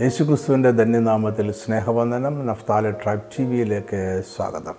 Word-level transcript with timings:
യേശുക്രിസ്തുവിന്റെ 0.00 0.70
ധന്യനാമത്തിൽ 0.70 1.52
സ്നേഹവന്ദനം. 1.52 2.46
നഫ്താല 2.46 2.90
tribe 2.90 3.20
T 3.20 3.44
വിയിലേക്ക് 3.44 4.22
സ്വാഗതം. 4.36 4.74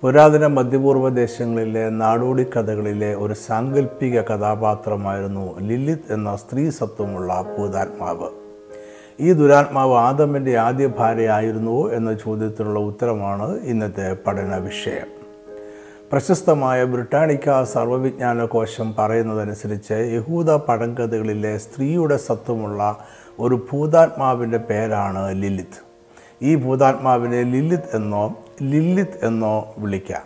പുരാതന 0.00 0.46
മധ്യപൂർവ 0.46 1.08
ദേശങ്ങളിലെ 1.08 1.88
നാടോടി 1.88 2.44
കഥകളിലെ 2.44 3.14
ഒരു 3.14 3.34
സാങ്കല്പിക 3.34 4.20
കഥാപാത്രമായിരുന്നു 4.20 5.60
ലിലിത് 5.60 6.12
എന്ന 6.12 6.36
സ്ത്രീ 6.36 6.70
സത്വമുള്ള 6.70 7.44
ഭൂതാത്മാവ്. 7.58 8.28
ഈ 9.20 9.32
ദുരാത്മാവ് 9.32 9.94
ആദമിന്റെ 9.94 10.56
ആദ്യ 10.56 10.86
ഭാര്യയായിരുന്നുവോ 10.86 11.90
എന്ന 11.90 12.14
ചോദ്യത്തിനുള്ള 12.14 12.80
ഉത്തരമാണ് 12.80 13.60
ഇന്നത്തെ 13.60 14.16
പഠന 14.26 14.56
വിഷയം. 14.56 15.20
പ്രശസ്തമായ 16.12 16.84
ബ്രിട്ടാനിക്ക 16.84 17.62
സർവവിജ്ഞാന 17.62 18.44
കോശം 18.44 18.94
പറയുന്നതനുസരിച്ച് 18.98 19.92
യഹൂദ 19.92 20.50
പഴങ്കഥകളിലെ 20.50 21.58
സ്ത്രീയുടെ 21.58 22.16
സത്വമുള്ള 22.16 22.98
ഒരു 23.40 23.66
ഭൂതാത്മാവിന്റെ 23.72 24.58
പേരാണ് 24.58 25.42
ലില്ലിത്. 25.42 25.90
ഈ 26.42 26.54
ഭൂതാത്മാവിനെ 26.54 27.42
ലില്ലിത് 27.42 27.96
എന്നോ 27.96 28.38
ലില്ലിത് 28.62 29.26
എന്നോ 29.26 29.74
വിളിക്കാം. 29.78 30.22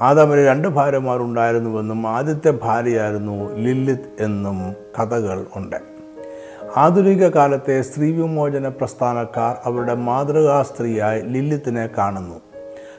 ആദാമിന് 0.00 0.40
രണ്ട് 0.40 0.68
ഭാര്യമാരുണ്ടായിരുന്നുവെന്നും 0.68 2.06
ആദ്യത്തെ 2.06 2.50
ഭാര്യയായിരുന്നു 2.50 3.56
ലില്ലിത് 3.56 4.22
എന്നും 4.24 4.72
കഥകൾ 4.72 5.46
ഉണ്ട്. 5.56 5.76
ആധുനിക 6.76 7.28
കാലത്തെ 7.28 7.82
സ്ത്രീ 7.82 8.12
വിമോചന 8.12 8.68
പ്രസ്ഥാനക്കാർ 8.68 9.56
അവരുടെ 9.64 9.94
മാതൃകാ 9.94 10.62
സ്ത്രീയായി 10.62 11.20
ലില്ലിത്തിനെ 11.20 11.88
കാണുന്നു. 11.98 12.40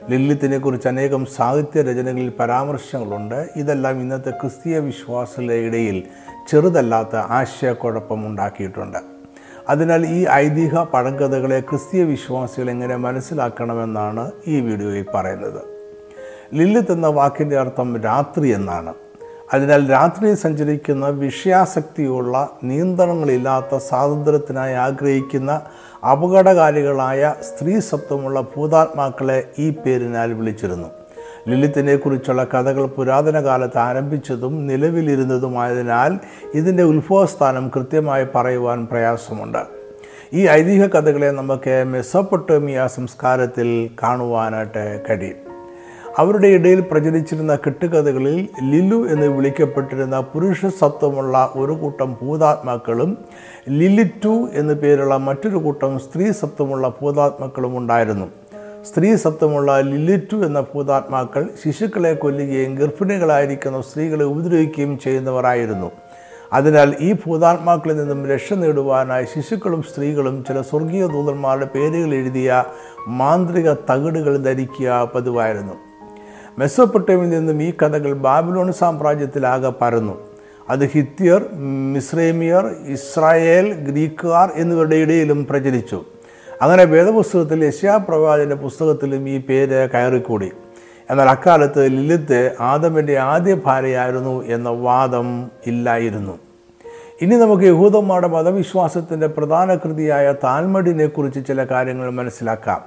ലില്ലിത്തിനെ 0.09 0.57
കുറിച്ച് 0.57 0.87
അനേകം 0.87 1.25
സാഹിത്യ 1.25 1.81
രചനകളിൽ 1.81 2.31
പരാമർശങ്ങളുണ്ട്. 2.39 3.49
ഇതെല്ലാം 3.55 4.01
ഇന്നത്തെ 4.01 4.31
ക്രിസ്തീയ 4.31 4.79
വിശ്വാസികളുടെ 4.79 5.53
ഇടയിൽ 5.53 6.03
ചെറുതല്ലാത്ത 6.49 7.15
ആശയക്കുഴപ്പം 7.15 8.27
ഉണ്ടാക്കിയിട്ടുണ്ട്. 8.27 9.14
അതിനാൽ 9.69 10.05
ഈ 10.05 10.25
ഐതിഹ്യ 10.31 10.87
പഴങ്കഥകളെ 10.93 11.59
ക്രിസ്തീയ 11.59 12.03
വിശ്വാസികൾ 12.03 12.69
എങ്ങനെ 12.69 12.95
മനസ്സിലാക്കണമെന്നാണ് 12.95 14.31
ഈ 14.47 14.59
വീഡിയോയിൽ 14.59 15.05
പറയുന്നത്. 15.15 15.61
ലില്ലിത്ത് 16.53 16.91
എന്ന 16.91 17.07
വാക്കിന്റെ 17.07 17.59
അർത്ഥം 17.59 18.01
രാത്രി 18.01 18.49
എന്നാണ്. 18.49 18.93
അതിനാൽ 19.53 19.89
രാത്രിയിൽ 19.91 20.35
സഞ്ചരിക്കുന്ന 20.35 21.07
വിഷയാസക്തിയുള്ള 21.07 22.49
നിയന്ത്രണങ്ങളില്ലാത്ത 22.63 23.77
സ്വാതന്ത്ര്യത്തിനായി 23.77 24.73
ആഗ്രഹിക്കുന്ന 24.73 25.61
അപകടകാരികളായ 26.11 27.33
സ്ത്രീ 27.41 27.79
സത്വമുള്ള 27.79 28.41
ഭൂതാത്മാക്കളെ 28.41 29.49
ഈ 29.59 29.69
പേരിനാൽ 29.69 30.33
വിളിച്ചിരുന്നു. 30.33 30.87
ലിലിത്തിനെ 31.47 31.95
കുറിച്ചുള്ള 31.95 32.43
കഥകൾ 32.43 32.85
പുരാതന 32.85 33.43
കാലത്ത് 33.43 33.77
ആരംഭിച്ചതും 33.77 34.67
നിലവിലിരുന്നതുമായതിനാൽ 34.67 36.19
ഇതിന്റെ 36.53 36.83
ഉത്ഭവസ്ഥാനം 36.83 37.71
കൃത്യമായി 37.75 38.25
പറയുവാൻ 38.35 38.87
പ്രയാസമുണ്ട്. 38.91 39.57
ഈ 40.33 40.47
ഐതിഹ്യ 40.47 40.87
കഥകളെ 40.87 41.31
നമുക്ക് 41.31 41.83
മെസ്സോപ്പൊട്ടോമിയ 41.87 42.87
സംസ്കാരത്തിൽ 42.95 43.89
കാണുവാനായിട്ട് 44.03 45.03
കഴിയും. 45.09 45.35
അവരുടെ 46.17 46.47
ഇടയിൽ 46.47 46.79
പ്രചരിച്ചിരുന്ന 46.79 47.55
കെട്ടുകഥകളിൽ 47.55 48.47
ലില്ലു 48.63 49.07
എന്ന് 49.07 49.27
വിളിക്കപ്പെട്ടിരുന്ന 49.27 50.19
പുരുഷ 50.19 50.65
സത്വമുള്ള 50.65 51.53
ഒരു 51.55 51.71
കൂട്ടം 51.71 52.17
ഭൂതാത്മാക്കളും 52.21 53.17
ലിലിറ്റു 53.69 54.49
എന്നു 54.53 54.73
പേരുള്ള 54.73 55.17
മറ്റൊരു 55.17 55.57
കൂട്ടം 55.57 55.99
സ്ത്രീ 55.99 56.31
സത്വമുള്ള 56.31 56.89
ഭൂതാത്മാക്കളും 57.01 57.77
ഉണ്ടായിരുന്നു. 57.77 58.25
സ്ത്രീ 58.89 59.15
സത്വമുള്ള 59.15 59.79
ലിലിറ്റു 59.81 60.45
എന്ന 60.45 60.61
ഭൂതാത്മാക്കൾ 60.61 61.49
ശിശുക്കളെ 61.63 62.13
കൊല്ലുകയും 62.13 62.75
ഗർഭിണികളായിരിക്കുന്ന 62.75 63.81
സ്ത്രീകളെ 63.81 64.25
ഉപദ്രവിക്കുകയും 64.25 64.99
ചെയ്യുന്നവരായിരുന്നു. 64.99 65.91
അതിനാൽ 66.53 66.95
ഈ 66.99 67.13
ഭൂതാത്മാക്കളിൽ 67.13 67.97
നിന്നും 67.97 68.27
രക്ഷ 68.27 68.53
നേടുവാനായി 68.53 69.25
ശിശുക്കളും 69.25 69.83
സ്ത്രീകളും 69.83 70.43
ചില 70.47 70.61
സ്വർഗീയ 70.61 71.07
ദൂതന്മാരുടെ 71.07 71.65
പേരുകൾ 71.65 72.13
എഴുതിയ 72.13 72.63
മാന്ത്രിക 73.07 73.73
തകിടുകൾ 73.73 74.37
ധരിക്കുക 74.37 75.11
പതിവായിരുന്നു. 75.15 75.73
മെസ്സോപ്പൊട്ടേമിൽ 76.59 77.29
നിന്നും 77.29 77.63
ഈ 77.63 77.73
കഥകൾ 77.81 78.13
ബാബിലോൺ 78.13 78.73
സാമ്രാജ്യത്തിലാകെ 78.73 79.73
പരന്നു. 79.81 80.17
അത് 80.69 80.85
ഹിത്യർ 80.85 81.45
മിസ്രേമിയർ 81.93 82.75
ഇസ്രായേൽ 82.87 83.73
ഗ്രീക്കുകാർ 83.73 84.51
എന്നിവരുടെ 84.55 84.95
ഇടയിലും 84.95 85.45
പ്രചരിച്ചു. 85.45 86.03
അങ്ങനെ 86.61 86.83
വേദപുസ്തകത്തിൽ 86.83 87.65
യശ്യാപ്രവാചന്റെ 87.65 88.55
പുസ്തകത്തിലും 88.55 89.29
ഈ 89.29 89.37
പേര് 89.37 89.89
കയറിക്കൂടി. 89.89 90.51
എന്നാൽ 91.09 91.29
അക്കാലത്ത് 91.29 91.87
ലിലിത്ത് 91.87 92.55
ആദമിന്റെ 92.59 93.17
ആദ്യ 93.17 93.53
ഭാര്യയായിരുന്നു 93.53 94.45
എന്ന 94.45 94.69
വാദം 94.69 95.51
ഇല്ലായിരുന്നു. 95.67 96.39
ഇനി 97.21 97.35
നമുക്ക് 97.35 97.63
യഹൂദന്മാരുടെ 97.63 98.27
മതവിശ്വാസത്തിന്റെ 98.27 99.27
പ്രധാന 99.27 99.75
കൃതിയായ 99.75 100.33
താൽമഡിനെ 100.43 101.07
കുറിച്ച് 101.07 101.47
ചില 101.47 101.63
കാര്യങ്ങൾ 101.63 102.09
മനസ്സിലാക്കാം. 102.09 102.81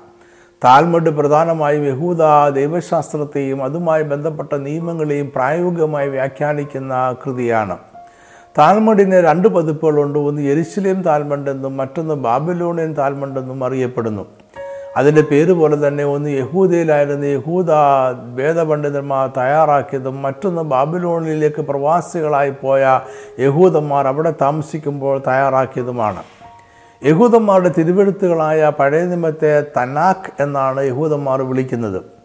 താൽമഡ് 0.64 1.10
പ്രധാനമായും 1.10 1.86
യഹൂദ 1.86 2.18
ദൈവശാസ്ത്രത്തെയും 2.54 3.64
അതുമായി 3.64 4.02
ബന്ധപ്പെട്ട 4.02 4.54
നിയമങ്ങളെയും 4.54 5.32
പ്രായോഗികമായി 5.36 6.08
വ്യാഖ്യാനിക്കുന്ന 6.08 7.16
കൃതിയാണ്. 7.26 7.78
താൽമഡിന് 8.58 9.16
രണ്ട് 9.24 9.48
പതിപ്പുകളുണ്ട്. 9.48 10.18
ഒന്ന് 10.18 10.42
എരിശിലേം 10.42 11.02
താൽമണ്ടെന്നും 11.02 11.76
മറ്റൊന്ന് 11.76 12.14
ബാബിലോണിയൻ 12.14 12.94
താൽമണ്ടെന്നും 12.98 13.64
അറിയപ്പെടുന്നു. 13.64 14.26
അതിന്റെ 14.96 15.22
പേര് 15.22 15.52
പോലെ 15.52 15.88
തന്നെ 15.88 16.04
ഒന്ന് 16.04 16.30
യഹൂദയിലായിരുന്ന 16.30 17.24
യഹൂദ 17.24 17.70
വേദപണ്ഡിതന്മാർ 18.34 19.30
തയ്യാറാക്കിയതും 19.36 20.22
മറ്റൊന്ന് 20.22 20.62
ബാബിലോണിലേക്ക് 20.62 21.62
പ്രവാസികളായി 21.62 22.52
പോയ 22.62 23.00
യഹൂദന്മാർ 23.40 24.06
അവിടെ 24.06 24.34
താമസിക്കുമ്പോൾ 24.42 25.22
തയ്യാറാക്കിയതുമാണ്. 25.26 26.22
യഹൂദന്മാരുടെ 27.04 27.72
തിരുവെഴുത്തുകളായ 27.78 28.72
പഴയ 28.80 29.02
നിയമത്തെ 29.02 29.64
തനാഖ് 29.76 30.42
എന്നാണ് 30.42 30.84
യഹൂദന്മാർ 30.84 31.42
വിളിക്കുന്നത്. 31.42 32.17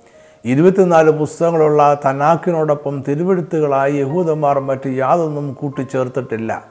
ഇരുപത്തിനാല് 0.46 1.10
പുസ്തകങ്ങളുള്ള 1.10 2.00
തനാക്കിനോടൊപ്പം 2.06 3.04
തിരുവെഴുത്തുകളായി 3.08 3.94
യഹൂദന്മാർ 3.94 4.60
മറ്റ് 4.60 4.90
യാതൊന്നും 4.90 5.54
കൂട്ടിച്ചേർത്തിട്ടില്ല. 5.54 6.66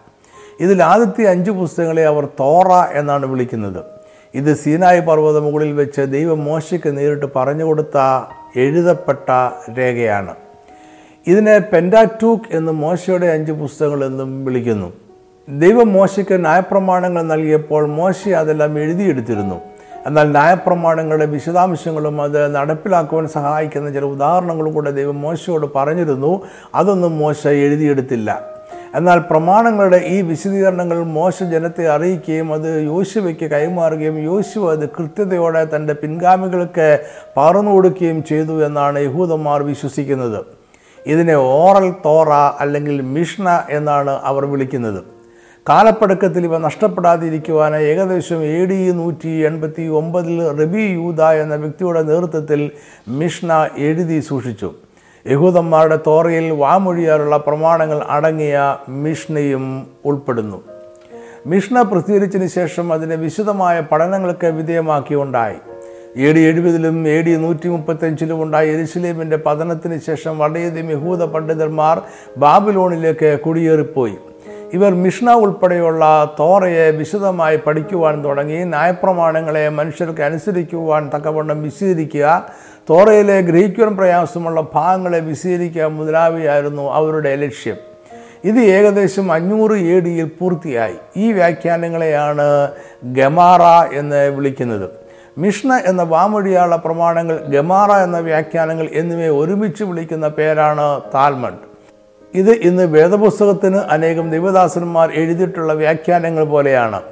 ഇതിൽ 0.60 0.83
ആദ്യത്തെ 0.83 1.22
അഞ്ച് 1.22 1.50
പുസ്തകങ്ങളെ 1.50 2.06
അവർ 2.06 2.25
തോറ 2.25 2.72
എന്നാണ് 2.72 3.27
വിളിക്കുന്നത്. 3.27 3.84
ഇത് 4.34 4.56
സീനായി 4.56 5.00
പർവത 5.00 5.38
മുകളിൽ 5.38 5.72
വെച്ച് 5.72 6.00
ദൈവം 6.00 6.44
മോശയ്ക്ക് 6.44 6.97
നേരിട്ട് 6.99 7.27
പറഞ്ഞു 7.37 7.65
കൊടുത്ത 7.65 7.99
എഴുതപ്പെട്ട 8.56 9.31
രേഖയാണ്. 9.78 10.34
ഇതിനെ 11.27 11.59
പെൻഡാറ്റൂക്ക് 11.59 12.56
എന്ന് 12.56 12.72
മോശയുടെ 12.72 13.27
അഞ്ച് 13.27 13.53
പുസ്തകങ്ങൾ 13.53 14.04
എന്നും 14.04 14.44
വിളിക്കുന്നു. 14.44 14.93
ദൈവം 15.49 15.93
മോശയ്ക്ക് 15.93 16.44
ന്യായപ്രമാണങ്ങൾ 16.44 17.22
നൽകിയപ്പോൾ 17.22 17.87
മോശ 17.87 18.28
അതെല്ലാം 18.28 18.78
എഴുതിയെടുത്തിരുന്നു. 18.78 19.72
എന്നാൽ 20.06 20.30
ന്യായപ്രമാണങ്ങളുടെ 20.30 21.26
വിശദാംശങ്ങളും 21.26 22.22
അത് 22.22 22.54
നടപ്പിലാക്കുവാൻ 22.54 23.28
സഹായിക്കുന്ന 23.28 23.90
ചില 23.90 24.04
ഉദാഹരണങ്ങളും 24.04 24.74
കൂടെ 24.74 24.90
ദൈവം 24.90 25.20
മോശയോട് 25.20 25.66
പറഞ്ഞിരുന്നു. 25.76 26.42
അതൊന്നും 26.74 27.18
മോശ 27.18 27.46
എഴുതിയെടുത്തില്ല. 27.46 28.52
എന്നാൽ 28.94 29.18
പ്രമാണങ്ങളുടെ 29.18 29.96
ഈ 29.96 30.22
വിശദീകരണങ്ങൾ 30.22 30.98
മോശ 31.02 31.42
ജനത്തെ 31.42 31.88
അറിയിക്കുകയും 31.88 32.52
അത് 32.52 32.82
യോശുവയ്ക്ക് 32.82 33.44
കൈമാറുകയും 33.44 34.18
യോശു 34.24 34.58
അത് 34.58 34.88
കൃത്യതയോടെ 34.88 35.76
തന്റെ 35.76 35.92
പിൻഗാമികൾക്ക് 35.92 37.04
പകർന്നു 37.36 37.70
കൊടുക്കുകയും 37.70 38.24
ചെയ്തു 38.24 38.66
എന്നാണ് 38.66 38.98
യഹൂദന്മാർ 38.98 39.62
വിശ്വസിക്കുന്നത്. 39.62 40.44
ഇതിനെ 41.06 41.34
ഓറൽ 41.34 41.94
തോറ 42.04 42.30
അല്ലെങ്കിൽ 42.30 43.00
മിഷ്ണ 43.00 43.62
എന്നാണ് 43.70 44.10
അവർ 44.10 44.44
വിളിക്കുന്നത്. 44.44 45.11
കാലപ്പഴക്കത്തിൽ 45.68 46.44
ഇവ 46.44 46.58
നഷ്ടപ്പെടാതിരിക്കുവാനായി 46.58 47.84
ഏകദേശം 47.84 48.44
എ 48.44 48.64
ഡി 48.64 48.90
നൂറ്റി 48.90 49.28
എൺപത്തി 49.28 49.82
ഒമ്പതിൽ 49.88 50.48
റബി 50.48 50.80
യൂദ 50.80 51.22
എന്ന 51.22 51.54
വ്യക്തിയുടെ 51.54 52.02
നേതൃത്വത്തിൽ 52.02 52.70
മിഷ്ന 53.08 53.68
എഴുതി 53.78 54.20
സൂക്ഷിച്ചു. 54.20 54.72
യഹൂദന്മാരുടെ 55.26 55.98
തോറയിൽ 56.06 56.50
വാമൊഴിയാറുള്ള 56.50 57.36
പ്രമാണങ്ങൾ 57.36 58.02
അടങ്ങിയ 58.08 58.76
മിഷ്നയും 58.88 59.86
ഉൾപ്പെടുന്നു. 60.04 60.62
മിഷ്ണ 61.46 61.82
പ്രസിദ്ധീകരിച്ചതിന് 61.82 62.48
ശേഷം 62.48 62.92
അതിനെ 62.92 63.16
വിശദമായ 63.16 63.80
പഠനങ്ങൾക്ക് 63.80 64.47
വിധേയമാക്കിയുണ്ടായി. 64.47 65.56
എ 66.16 66.32
ഡി 66.32 66.41
എഴുപതിലും 66.41 67.08
എ 67.08 67.22
ഡി 67.22 67.36
നൂറ്റി 67.36 67.68
മുപ്പത്തഞ്ചിലും 67.68 68.42
ഉണ്ടായ 68.42 68.66
എരുസലേമിന്റെ 68.66 69.36
പതനത്തിന് 69.36 70.00
ശേഷം 70.00 70.38
വളരെയധികം 70.38 70.91
യഹൂദ 70.91 71.24
പണ്ഡിതന്മാർ 71.24 72.03
ബാബിലോണിലേക്ക് 72.36 73.41
കുടിയേറിപ്പോയി. 73.47 74.16
ഇവർ 74.72 74.95
മിഷ്ണ 74.95 75.33
ഉൾപ്പെടെയുള്ള 75.33 76.34
തോറയെ 76.41 76.91
വിശദമായി 76.91 77.57
പഠിക്കുവാൻ 77.57 78.24
തുടങ്ങി 78.24 78.65
ന്യായപ്രമാണങ്ങളെ 78.65 79.69
മനുഷ്യർക്ക് 79.69 80.22
അനുസരിക്കുവാൻ 80.22 81.10
തക്കവണ്ണം 81.15 81.63
വിശീകരിക്കുക 81.63 82.47
തോറയിലെ 82.91 83.41
ഗ്രഹിക്കുവാൻ 83.41 83.97
പ്രയാസമുള്ള 83.97 84.60
ഭാഗങ്ങളെ 84.74 85.21
വിശീകരിക്കുക 85.21 85.83
മുതലാവിയായിരുന്നു 85.84 86.92
അവരുടെ 86.92 87.36
ലക്ഷ്യം. 87.36 87.77
ഇത് 88.45 88.59
ഏകദേശം 88.59 89.33
അഞ്ഞൂറ് 89.33 89.72
എ 89.72 90.01
ഡിയിൽ 90.01 90.30
പൂർത്തിയായി. 90.41 90.95
ഈ 91.16 91.33
വ്യാഖ്യാനങ്ങളെയാണ് 91.33 92.71
ഗമാറ 93.04 93.63
എന്ന് 93.92 94.28
വിളിക്കുന്നത്. 94.28 94.91
മിഷ്ണ 95.39 95.80
എന്ന 95.86 96.03
വാമൊഴിയാള 96.03 96.77
പ്രമാണങ്ങൾ 96.77 97.39
ഗമാറ 97.39 97.92
എന്ന 97.92 98.18
വ്യാഖ്യാനങ്ങൾ 98.18 98.89
എന്നിവയെ 98.92 99.28
ഒരുമിച്ച് 99.28 99.84
വിളിക്കുന്ന 99.84 100.28
പേരാണ് 100.28 101.01
താൽമഡ് 101.15 101.72
ഇത് 102.34 102.50
ഇന്ന് 102.50 102.82
വേദപുസ്തകത്തിന് 102.82 103.76
അനേകം 103.76 104.30
ദൈവദാസന്മാർ 104.30 105.10
എഴുതിയിട്ടുള്ള 105.14 105.72
വ്യാഖ്യാനങ്ങൾ 105.72 106.44
പോലെയാണ്. 106.44 107.02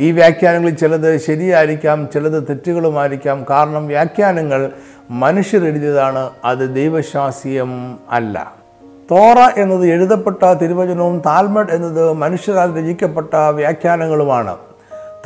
ഈ 0.00 0.10
വ്യാഖ്യാനങ്ങളിൽ 0.10 0.74
ചിലത് 0.74 1.18
ശരിയായിരിക്കാം 1.18 2.08
ചിലത് 2.14 2.48
തെറ്റുകളുമായിരിക്കാം. 2.48 3.46
കാരണം 3.50 3.86
വ്യാഖ്യാനങ്ങൾ 3.86 4.70
മനുഷ്യർ 5.10 5.64
എഴുതിയതാണ് 5.64 6.30
അത് 6.44 6.74
ദൈവശാസ്യം 6.74 7.98
അല്ല. 8.10 8.54
തോറ 9.10 9.50
എന്നത് 9.58 9.86
എഴുതപ്പെട്ട 9.86 10.52
തിരുവചനവും 10.52 11.22
താൽമഡ് 11.26 11.70
എന്നത് 11.70 12.12
മനുഷ്യരാൽ 12.12 12.78
രചിക്കപ്പെട്ട 12.78 13.36
വ്യാഖ്യാനങ്ങളുമാണ്. 13.50 14.56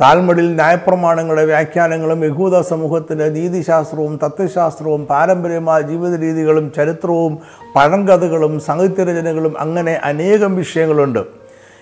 താൽമഡിൽ 0.01 0.55
ന്യായപ്രമാണങ്ങളുടെ 0.55 1.45
വ്യാഖ്യാനങ്ങളും 1.45 2.25
യഹൂദ 2.25 2.61
സമൂഹത്തിന്റെ 2.61 3.29
നീതിശാസ്ത്രവും 3.29 4.19
തത്വശാസ്ത്രവും 4.23 5.05
പാരമ്പര്യമായ 5.05 5.81
ജീവിത 5.81 6.19
രീതികളും 6.19 6.71
ചരിത്രവും 6.75 7.37
പഴങ്കഥകളും 7.75 8.59
സാഹിത്യരചനകളും 8.59 9.55
അങ്ങനെ 9.59 9.93
അനേകം 10.03 10.55
വിഷയങ്ങളുണ്ട്. 10.55 11.19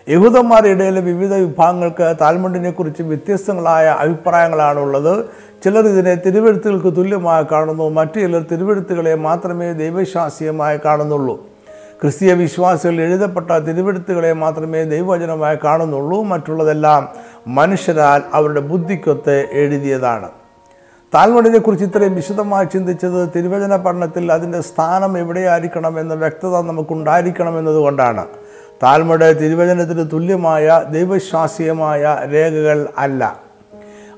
യഹൂദന്മാരുടെ 0.10 0.70
ഇടയിലെ 0.70 1.02
വിവിധ 1.02 1.34
വിഭാഗങ്ങൾക്ക് 1.34 2.16
താൽമണ്ടിനെക്കുറിച്ച് 2.22 3.04
വ്യത്യസ്തങ്ങളായ 3.04 3.96
അഭിപ്രായങ്ങളാണുള്ളത്. 4.00 5.26
ചിലർ 5.64 5.88
ഇതിനെ 5.88 6.16
തിരുവെഴുത്തുകൾക്ക് 6.16 6.98
തുല്യമായി 6.98 7.46
കാണുന്നു 7.52 7.90
മറ്റു 7.90 8.20
ചിലർ 8.20 8.46
തിരുവെഴുത്തുകളെ 8.52 9.16
മാത്രമേ 9.16 9.74
ദൈവശാസ്ത്രീയമായി 9.74 10.80
കാണുന്നുള്ളൂ. 10.86 11.57
ക്രിസ്തീയ 12.02 12.34
വിശ്വാസികൾ 12.34 13.02
എഴുതപ്പെട്ട 13.02 13.52
തിരുവെടുത്തുകളെ 13.52 14.34
മാത്രമേ 14.34 14.84
ദൈവവചനമായി 14.84 15.58
കാണുന്നുള്ളൂ. 15.64 16.24
മറ്റുള്ളതെല്ലാം 16.24 17.10
മനുഷ്യരാൽ 17.48 18.22
അവരുടെ 18.34 18.60
ബുദ്ധിക്കൊത്ത് 18.60 19.48
എഴുതിയതാണ്. 19.52 20.30
താൽമടിനെക്കുറിച്ച് 21.16 21.86
ഇത്രയും 21.86 22.16
വിശദമായി 22.16 22.66
ചിന്തിച്ചത് 22.66 23.30
തിരുവചന 23.36 23.76
പഠനത്തിൽ 23.76 24.32
അതിന്റെ 24.32 24.62
സ്ഥാനം 24.62 25.18
എവിടെയായിരിക്കണം 25.18 26.00
എന്ന 26.00 26.14
വ്യക്തത 26.14 26.62
നമുക്കുണ്ടായിരിക്കണം 26.62 27.60
എന്നതുകൊണ്ടാണ് 27.60 28.26
താൽമട് 28.84 29.40
തിരുവചനത്തിന് 29.40 30.12
തുല്യമായ 30.14 30.82
ദൈവശ്വാസീയമായ 30.90 32.18
രേഖകൾ 32.34 32.88
അല്ല. 32.98 33.40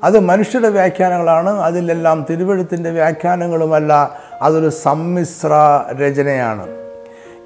അത് 0.03 0.19
മനുഷ്യരുടെ 0.19 0.69
വ്യാഖ്യാനങ്ങളാണ്. 0.69 1.49
അതിലെല്ലാം 1.49 2.25
തിരുവഴുത്തിന്റെ 2.29 2.89
വ്യാഖ്യാനങ്ങളുമല്ല. 2.89 4.15
അതൊരു 4.41 4.69
സമ്മിശ്ര 4.69 5.83
രചനയാണ്. 5.93 6.78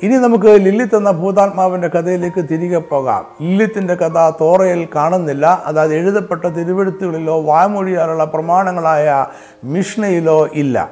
ഇനി 0.04 0.14
നമുക്ക് 0.14 0.46
ലില്ലിത്ത് 0.46 0.96
എന്ന 0.96 1.12
ഭൂതാത്മാവിന്റെ 1.12 1.88
കഥയിലേക്ക് 1.88 2.46
തിരികെ 2.52 2.78
പോകാം. 2.78 3.26
ലില്ലിത്തിന്റെ 3.42 3.96
കഥ 3.96 4.32
തോറയിൽ 4.42 4.88
കാണുന്നില്ല. 4.96 5.64
അതായത് 5.66 5.94
എഴുതപ്പെട്ട 5.94 6.46
തിരുവെഴുത്തുകളിലോ 6.46 7.42
വാമൊഴിയാലുള്ള 7.42 8.24
പ്രമാണങ്ങളായ 8.24 9.26
മിഷ്ണയിലോ 9.64 10.48
ഇല്ല. 10.54 10.90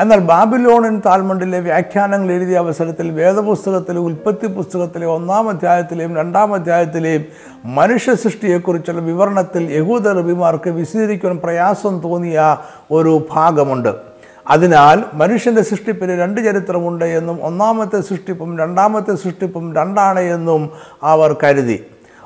എന്നാൽ 0.00 0.20
ബാബിലോണിൻ 0.20 1.02
താൽമണ്ടിലെ 1.06 1.60
വ്യാഖ്യാനങ്ങൾ 1.60 2.32
എഴുതിയ 2.32 2.58
അവസരത്തിൽ 2.58 3.10
വേദപുസ്തകത്തിലെ 3.10 3.98
ഉൽപ്പത്തി 3.98 4.46
പുസ്തകത്തിലെ 4.46 5.06
ഒന്നാം 5.06 5.48
അധ്യായത്തിലെയും 5.48 6.16
രണ്ടാം 6.16 6.54
അധ്യായത്തിലെയും 6.54 7.24
മനുഷ്യ 7.64 8.14
സൃഷ്ടിയെക്കുറിച്ചുള്ള 8.14 9.00
വിവരണത്തിൽ 9.00 9.72
യഹൂദ 9.72 10.08
റബിമാർക്ക് 10.08 10.70
വിശദീകരിക്കുവാൻ 10.70 11.36
പ്രയാസം 11.36 12.00
തോന്നിയ 12.04 12.56
ഒരു 12.90 13.26
ഭാഗമുണ്ട്. 13.32 14.11
അതിനാൽ 14.50 15.04
മനുഷ്യന്റെ 15.14 15.62
സൃഷ്ടിപ്പിന് 15.62 16.12
രണ്ട് 16.12 16.44
ചരിത്രമുണ്ട് 16.44 17.04
എന്നും 17.04 17.38
ഒന്നാമത്തെ 17.42 18.00
സൃഷ്ടിപ്പും 18.00 18.58
രണ്ടാമത്തെ 18.58 19.14
സൃഷ്ടിപ്പും 19.14 19.74
രണ്ടാണ് 19.74 20.20
എന്നും 20.20 20.70
അവർ 21.02 21.36
കരുതി. 21.44 21.84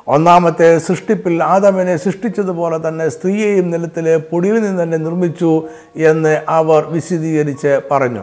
ഒന്നാമത്തെ 0.08 0.78
സൃഷ്ടിപ്പിൽ 0.78 1.42
ആദമിനെ 1.42 1.96
സൃഷ്ടിച്ചതുപോലെ 1.96 2.88
തന്നെ 2.88 3.08
സ്ത്രീയെയും 3.08 3.70
നിലത്തിലെ 3.70 4.16
പൊടിയിൽ 4.16 4.62
നിന്ന് 4.62 4.82
തന്നെ 4.82 4.98
നിർമ്മിച്ചു 4.98 5.62
എന്ന് 5.96 6.40
അവർ 6.48 6.84
വിശദീകരിച്ച് 6.86 7.80
പറഞ്ഞു. 7.90 8.22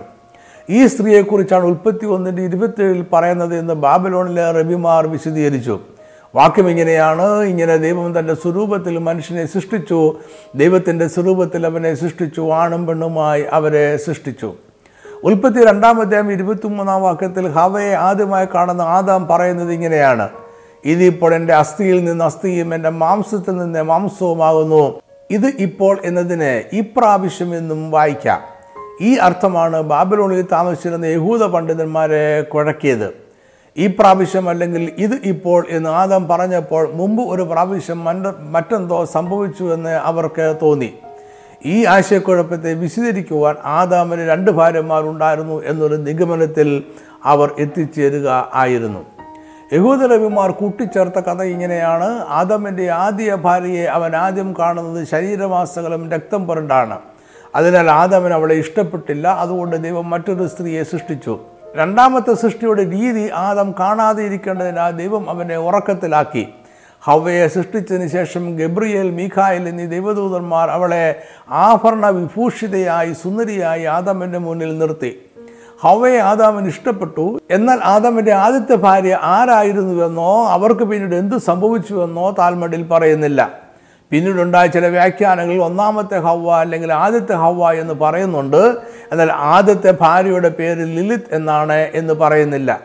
ഈ 0.69 0.87
സ്ത്രീയെക്കുറിച്ചാണ് 0.87 1.63
ഉൽപ്പത്തി 1.63 2.05
ഒന്നിന്റെ 2.05 2.43
ഇരുപത്തേഴിൽ 2.43 3.05
പറയുന്നത് 3.13 3.57
എന്ന് 3.57 3.73
ബാബിലോണിലെ 3.73 4.51
റബിമാർ 4.51 5.07
വിശദീകരിച്ചു. 5.07 5.79
വാക്യം 6.35 6.69
ഇങ്ങനെയാണ്. 6.69 7.41
ഇങ്ങനെ 7.41 7.77
ദൈവം 7.77 8.19
തന്റെ 8.19 8.33
സ്വരൂപത്തിൽ 8.33 8.97
മനുഷ്യനെ 8.97 9.45
സൃഷ്ടിച്ചു. 9.45 10.17
ദൈവത്തിന്റെ 10.55 11.07
സ്വരൂപത്തിൽ 11.07 11.65
അവനെ 11.65 11.95
സൃഷ്ടിച്ചു. 11.95 12.49
ആണും 12.49 12.87
പെണ്ണുമായി 12.87 13.45
അവരെ 13.51 13.97
സൃഷ്ടിച്ചു. 13.97 14.53
ഉൽപ്പത്തി 15.23 15.65
രണ്ടാം 15.65 16.01
ഇരുപത്തി 16.01 16.31
ഇരുപത്തിമൂന്നാം 16.31 17.01
വാക്യത്തിൽ 17.01 17.47
ഹവയെ 17.47 17.93
ആദ്യമായി 17.93 18.47
കാണുന്ന 18.55 18.81
ആദാം 18.81 19.27
പറയുന്നത് 19.27 19.73
ഇങ്ങനെയാണ്. 19.73 20.29
ഇതിപ്പോൾ 20.85 21.33
എന്റെ 21.33 21.53
അസ്ഥിയിൽ 21.53 22.03
നിന്ന് 22.03 22.25
അസ്ഥിയും 22.25 22.75
എന്റെ 22.75 22.89
മാംസത്തിൽ 22.89 23.57
നിന്ന് 23.57 23.83
മാംസവുമാകുന്നു. 23.83 25.01
ഇത് 25.31 25.53
ഇപ്പോൾ 25.59 25.97
എന്നതിന് 26.03 26.75
ഇപ്രാവശ്യം 26.75 27.57
എന്നും 27.57 27.91
വായിക്കാം. 27.91 28.41
ഈ 29.01 29.15
അർത്ഥമാണ് 29.15 29.81
ബാബിലോണിൽ 29.81 30.41
താമസിച്ചിരുന്ന 30.41 31.05
യഹൂദ 31.05 31.43
പണ്ഡിതന്മാരെ 31.43 32.41
കുഴക്കിയത്. 32.41 33.22
ഈ 33.77 33.87
പ്രാവശ്യം 33.87 34.49
അല്ലെങ്കിൽ 34.49 34.91
ഇത് 34.97 35.19
ഇപ്പോൾ 35.23 35.65
എന്ന് 35.69 35.89
ആദം 35.89 36.27
പറഞ്ഞപ്പോൾ 36.27 36.89
മുമ്പ് 36.93 37.23
ഒരു 37.23 37.41
പ്രാവശ്യം 37.41 38.03
മറ്റ 38.03 38.35
മറ്റെന്തോ 38.39 39.05
സംഭവിച്ചു 39.05 39.63
എന്ന് 39.63 39.89
അവർക്ക് 39.89 40.55
തോന്നി. 40.61 40.93
ഈ 41.65 41.85
ആശയക്കുഴപ്പത്തെ 41.85 42.73
വിശദീകരിക്കുവാൻ 42.73 43.55
ആദാമിന് 43.65 44.21
രണ്ട് 44.21 44.51
ഭാര്യമാരുണ്ടായിരുന്നു 44.51 45.63
എന്നൊരു 45.65 45.95
നിഗമനത്തിൽ 45.95 46.83
അവർ 47.23 47.51
എത്തിച്ചേരുക 47.59 48.51
ആയിരുന്നു. 48.53 49.05
യഹൂദരവിമാർ 49.73 50.51
കൂട്ടിച്ചേർത്ത 50.51 51.19
കഥ 51.19 51.41
ഇങ്ങനെയാണ്. 51.41 52.25
ആദമിന്റെ 52.27 52.89
ആദ്യ 52.89 53.35
ഭാര്യയെ 53.35 53.85
അവൻ 53.85 54.15
ആദ്യം 54.15 54.55
കാണുന്നത് 54.59 55.07
ശരീരവാസകളും 55.07 56.11
രക്തം 56.11 56.47
പുരണ്ടാണ്. 56.47 56.99
അതിനാൽ 57.55 57.91
ആദമൻ 57.91 58.33
അവളെ 58.33 58.55
ഇഷ്ടപ്പെട്ടില്ല. 58.55 59.27
അതുകൊണ്ട് 59.27 59.83
ദൈവം 59.83 60.09
മറ്റൊരു 60.09 60.47
സ്ത്രീയെ 60.47 60.83
സൃഷ്ടിച്ചു. 60.83 61.39
രണ്ടാമത്തെ 61.75 62.33
സൃഷ്ടിയുടെ 62.33 62.91
രീതി 62.91 63.29
ആദം 63.33 63.75
കാണാതെ 63.79 64.23
ഇരിക്കേണ്ടതിനാൽ 64.23 64.91
ദൈവം 64.91 65.29
അവനെ 65.29 65.57
ഉറക്കത്തിലാക്കി. 65.57 66.47
ഹവയെ 67.01 67.47
സൃഷ്ടിച്ചതിന് 67.47 68.07
ശേഷം 68.07 68.57
ഗബ്രിയേൽ 68.57 69.11
മീഖായൽ 69.11 69.69
എന്നീ 69.69 69.85
ദൈവദൂതന്മാർ 69.85 70.69
അവളെ 70.69 71.23
ആഭരണ 71.49 72.09
വിഭൂഷിതയായി 72.09 73.13
സുന്ദരിയായി 73.13 73.83
ആദമിന്റെ 73.83 74.37
മുന്നിൽ 74.37 74.77
നിർത്തി. 74.77 75.25
ഹവയെ 75.83 76.19
ആദാമിന് 76.19 76.67
ഇഷ്ടപ്പെട്ടു. 76.67 77.39
എന്നാൽ 77.51 77.79
ആദാമിന്റെ 77.83 78.33
ആദ്യത്തെ 78.33 78.75
ഭാര്യ 78.75 79.19
ആരായിരുന്നുവെന്നോ 79.21 80.45
അവർക്ക് 80.45 80.83
പിന്നീട് 80.83 81.15
എന്ത് 81.15 81.37
സംഭവിച്ചുവെന്നോ 81.37 82.35
താൽമടിൽ 82.39 82.87
പറയുന്നില്ല. 82.87 83.62
പിന്നീടുണ്ടായ 84.13 84.67
ചില 84.67 84.87
വ്യാഖ്യാനങ്ങളിൽ 84.87 85.61
ഒന്നാമത്തെ 85.61 86.17
ഹവ്വ 86.17 86.55
അല്ലെങ്കിൽ 86.55 86.93
ആദ്യത്തെ 86.93 87.33
ഹവ്വ 87.33 87.71
എന്ന് 87.71 87.93
പറയുന്നുണ്ട്. 87.93 88.75
എന്നാൽ 89.11 89.31
ആദ്യത്തെ 89.31 89.97
ഭാര്യയുടെ 90.01 90.49
പേര് 90.49 90.79
ലിലിത് 90.79 91.19
എന്നാണ് 91.31 91.73
എന്ന് 91.73 92.13
പറയുന്നില്ല. 92.13 92.81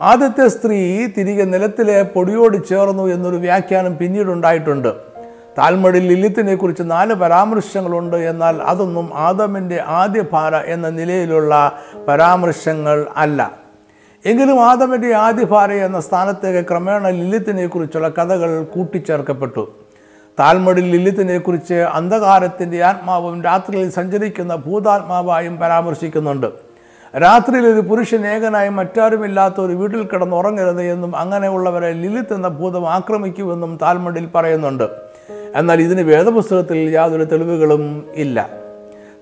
ആദ്യത്തെ 0.00 0.48
സ്ത്രീ 0.48 1.06
തിരികെ 1.06 1.44
നിലത്തിലെ 1.44 2.02
പൊടിയോട് 2.02 2.68
ചേർന്നു 2.68 3.02
എന്നൊരു 3.02 3.36
വ്യാഖ്യാനം 3.36 3.98
പിന്നീടുണ്ടായിട്ടുണ്ട്. 3.98 4.94
താൽമടിൽ 5.58 6.06
ലിലിത്തിനെ 6.06 6.54
കുറിച്ച് 6.54 6.82
നാല് 6.86 7.14
പരാമർശങ്ങളുണ്ട്. 7.14 8.16
എന്നാൽ 8.16 8.62
അതൊന്നും 8.62 9.10
ആദമിന്റെ 9.14 9.82
ആദ്യ 9.86 10.24
ഭാര 10.32 10.56
എന്ന 10.56 10.88
നിലയിലുള്ള 10.88 11.72
പരാമർശങ്ങൾ 12.08 13.06
അല്ല. 13.16 13.52
എങ്കിലും 14.26 14.64
ആദമിന്റെ 14.64 15.14
ആദ്യ 15.14 15.44
ഭാര 15.44 15.72
എന്ന 15.72 16.00
സ്ഥാനത്തേക്ക് 16.00 16.68
ക്രമേണ 16.68 17.08
ലിലിത്തിനെ 17.08 17.66
കുറിച്ചുള്ള 17.66 18.08
കഥകൾ 18.08 18.64
കൂട്ടിച്ചേർക്കപ്പെട്ടു. 18.64 19.83
താൽമടിൽ 20.38 20.90
ലില്ലിത്തിനെ 20.90 21.38
കുറിച്ച് 21.38 21.74
അന്ധകാരത്തിന്റെ 21.74 22.82
ആത്മാവും 22.82 23.42
രാത്രിയിൽ 23.42 23.90
സഞ്ചരിക്കുന്ന 23.90 24.56
ഭൂതാത്മാവായും 24.56 25.56
പരാമർശിക്കുന്നുണ്ട്. 25.56 26.46
രാത്രിയിൽ 27.22 27.66
ഒരു 27.66 27.80
പുരുഷൻ 27.80 28.26
ഏകനായി 28.26 28.68
മറ്റാരുമില്ലാത്ത 28.68 29.54
ഒരു 29.60 29.72
വീട്ടിൽ 29.72 30.06
കിടന്ന് 30.06 30.36
ഉറങ്ങരുത് 30.36 30.82
എന്നും 30.82 31.16
അങ്ങനെയുള്ളവരെ 31.16 31.92
ലിലിത്ത് 31.92 32.34
എന്ന 32.34 32.48
ഭൂതം 32.48 32.88
ആക്രമിക്കുമെന്നും 32.88 33.78
താൽമടിൽ 33.82 34.28
പറയുന്നുണ്ട്. 34.34 34.88
എന്നാൽ 35.54 35.80
ഇതിന് 35.80 36.00
വേദപുസ്തകത്തിൽ 36.00 36.76
യാതൊരു 36.76 37.24
തെളിവുകളും 37.24 38.04
ഇല്ല. 38.14 38.48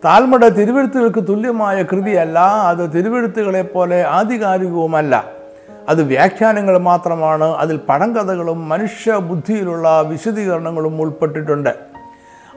താൽമട 0.05 0.49
തിരുവെഴുത്തുകൾക്ക് 0.49 1.29
തുല്യമായ 1.29 1.83
കൃതിയല്ല 1.83 2.39
അത് 2.39 2.95
തിരുവെഴുത്തുകളെ 2.95 3.63
പോലെ 3.63 4.05
ആധികാരികവുമല്ല. 4.07 5.32
അത് 5.89 6.03
വ്യാഖ്യാനങ്ങൾ 6.03 6.79
മാത്രമാണ് 6.79 7.45
അതിൽ 7.45 7.77
പഴങ്കഥകളും 7.77 8.69
മനുഷ്യ 8.69 9.17
ബുദ്ധിയിലുള്ള 9.17 10.01
വിശദീകരണങ്ങളും 10.01 11.01
ഉൾപ്പെട്ടിട്ടുണ്ട്. 11.01 11.75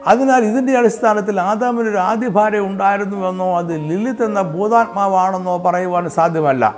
അതിനാൽ 0.06 0.44
ഇതിന്റെ 0.44 0.78
അടിസ്ഥാനത്തിൽ 0.78 1.40
ആദാമിനൊരു 1.40 1.96
ആദ്യ 1.96 2.28
ഭാര്യ 2.28 2.58
ഉണ്ടായിരുന്നുവെന്നോ 2.58 3.58
അത് 3.58 3.70
ലിലിത്ത് 3.70 4.24
എന്ന 4.24 4.42
ഭൂതാത്മാവാണെന്നോ 4.42 5.58
പറയുവാൻ 5.58 6.10
സാധ്യമല്ല. 6.10 6.74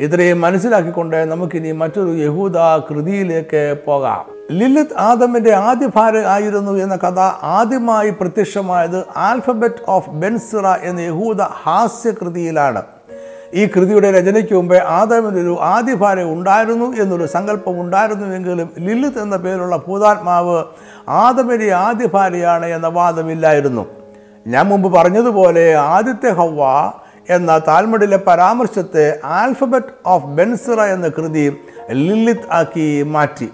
ഇത്രയും 0.00 0.40
മനസ്സിലാക്കിക്കൊണ്ട് 0.40 1.30
നമുക്കിനി 1.30 1.72
മറ്റൊരു 1.72 2.10
യഹൂദ 2.16 2.58
കൃതിയിലേക്ക് 2.58 3.76
പോകാം. 3.86 4.24
ലിലിത്ത് 4.50 4.98
ആദമിന്റെ 4.98 5.54
ആദ്യ 5.54 5.88
ഭാര്യ 5.96 6.18
ആയിരുന്നു 6.18 6.72
എന്ന 6.72 6.96
കഥ 6.96 7.18
ആദ്യമായി 7.42 8.10
പ്രത്യക്ഷമായത് 8.10 9.04
ആൽഫബറ്റ് 9.16 9.82
ഓഫ് 9.88 10.10
ബെൻസിറ 10.10 10.66
എന്ന 10.66 11.00
യഹൂദ 11.00 11.42
ഹാസ്യകൃതിയിലാണ്. 11.42 12.82
ഈ 13.54 13.66
കൃതിയുടെ 13.66 14.10
രചനയ്ക്ക് 14.10 14.54
മുമ്പേ 14.54 14.78
ആദമിനൊരു 14.78 15.58
ആദ്യ 15.60 15.94
ഭാര്യ 15.94 16.22
ഉണ്ടായിരുന്നു 16.22 16.96
എന്നൊരു 16.96 17.26
സങ്കല്പം 17.26 17.80
ഉണ്ടായിരുന്നുവെങ്കിലും 17.80 18.72
ലില്ലിത്ത് 18.78 19.18
എന്ന 19.18 19.36
പേരുള്ള 19.36 19.76
ഭൂതാത്മാവ് 19.76 20.64
ആദമിന്റെ 21.08 21.72
ആദ്യ 21.72 22.06
ഭാര്യയാണ് 22.06 22.66
എന്ന 22.66 22.86
വാദമില്ലായിരുന്നു. 22.86 23.86
ഞാൻ 24.46 24.66
മുമ്പ് 24.66 24.92
പറഞ്ഞതുപോലെ 24.92 25.74
ആദ്യത്തെ 25.74 26.30
ഹവ്വ 26.30 26.92
എന്ന 27.30 27.58
താൽമഡിലെ 27.58 28.16
പരാമർശത്തെ 28.16 29.20
ആൽഫബറ്റ് 29.24 29.94
ഓഫ് 30.06 30.26
ബെൻസിറ 30.26 30.80
എന്ന 30.80 31.08
കൃതി 31.08 31.56
ലില്ലിത്ത് 31.90 32.50
ആക്കി 32.50 33.02
മാറ്റി. 33.02 33.48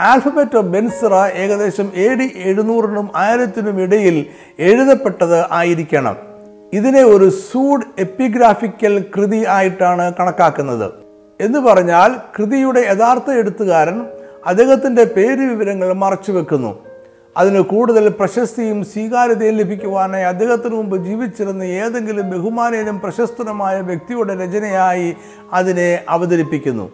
ആൽഫബറ്റ് 0.00 0.56
ഓഫ് 0.56 0.66
ബെൻസിറ 0.66 1.14
ഏകദേശം 1.14 1.92
എ 1.94 2.14
ഡി 2.14 2.32
എഴുന്നൂറിനും 2.36 3.10
ആയിരത്തിനും 3.16 3.82
ഇടയിൽ 3.82 4.26
എഴുതപ്പെട്ടത് 4.58 5.52
ആയിരിക്കണം. 5.52 6.16
ഇതിനെ 6.72 7.02
ഒരു 7.02 7.30
സൂഡ് 7.30 7.84
എപ്പിഗ്രാഫിക്കൽ 7.98 9.04
കൃതി 9.16 9.44
ആയിട്ടാണ് 9.48 10.14
കണക്കാക്കുന്നത്. 10.20 10.92
എന്ന് 11.40 11.58
പറഞ്ഞാൽ 11.58 12.14
കൃതിയുടെ 12.38 12.80
യഥാർത്ഥ 12.80 13.30
എഴുത്തുകാരൻ 13.30 14.06
അദ്ദേഹത്തിന്റെ 14.46 15.04
പേര് 15.04 15.40
വിവരങ്ങൾ 15.40 15.92
മറച്ചു 15.92 16.32
വെക്കുന്നു. 16.32 16.78
അതിന് 17.36 17.60
കൂടുതൽ 17.60 18.08
പ്രശസ്തിയും 18.08 18.84
സ്വീകാര്യതയും 18.84 19.54
ലഭിക്കുവാനായി 19.54 20.24
അദ്ദേഹത്തിന് 20.24 20.74
മുമ്പ് 20.74 21.04
ജീവിച്ചിരുന്ന 21.04 21.62
ഏതെങ്കിലും 21.62 22.30
ബഹുമാനീയനും 22.30 23.00
പ്രശസ്തനുമായ 23.00 23.80
വ്യക്തിയുടെ 23.80 24.34
രചനയായി 24.34 25.16
അതിനെ 25.52 26.04
അവതരിപ്പിക്കുന്നു. 26.08 26.92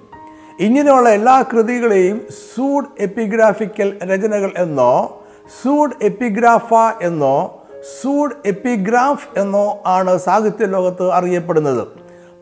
ഇങ്ങനെയുള്ള 0.61 1.09
എല്ലാ 1.09 1.45
കൃതികളെയും 1.53 2.21
സൂഡ് 2.57 2.87
എപ്പിഗ്രാഫിക്കൽ 2.99 3.99
രചനകൾ 4.05 4.53
എന്നോ 4.59 5.23
സൂഡ് 5.63 5.93
എപ്പിഗ്രാഫ 6.03 6.75
എന്നോ 7.03 7.54
സൂഡ് 8.03 8.37
എപ്പിഗ്രാഫ് 8.47 9.39
എന്നോ 9.39 9.83
ആണ് 9.87 10.19
സാഹിത്യ 10.19 10.67
ലോകത്ത് 10.67 11.13
അറിയപ്പെടുന്നത്. 11.13 11.89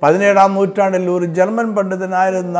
പതിനേഴാം 0.02 0.54
നൂറ്റാണ്ടിൽ 0.54 1.10
ഒരു 1.10 1.24
ജർമ്മൻ 1.24 1.74
പണ്ഡിതനായിരുന്ന 1.74 2.58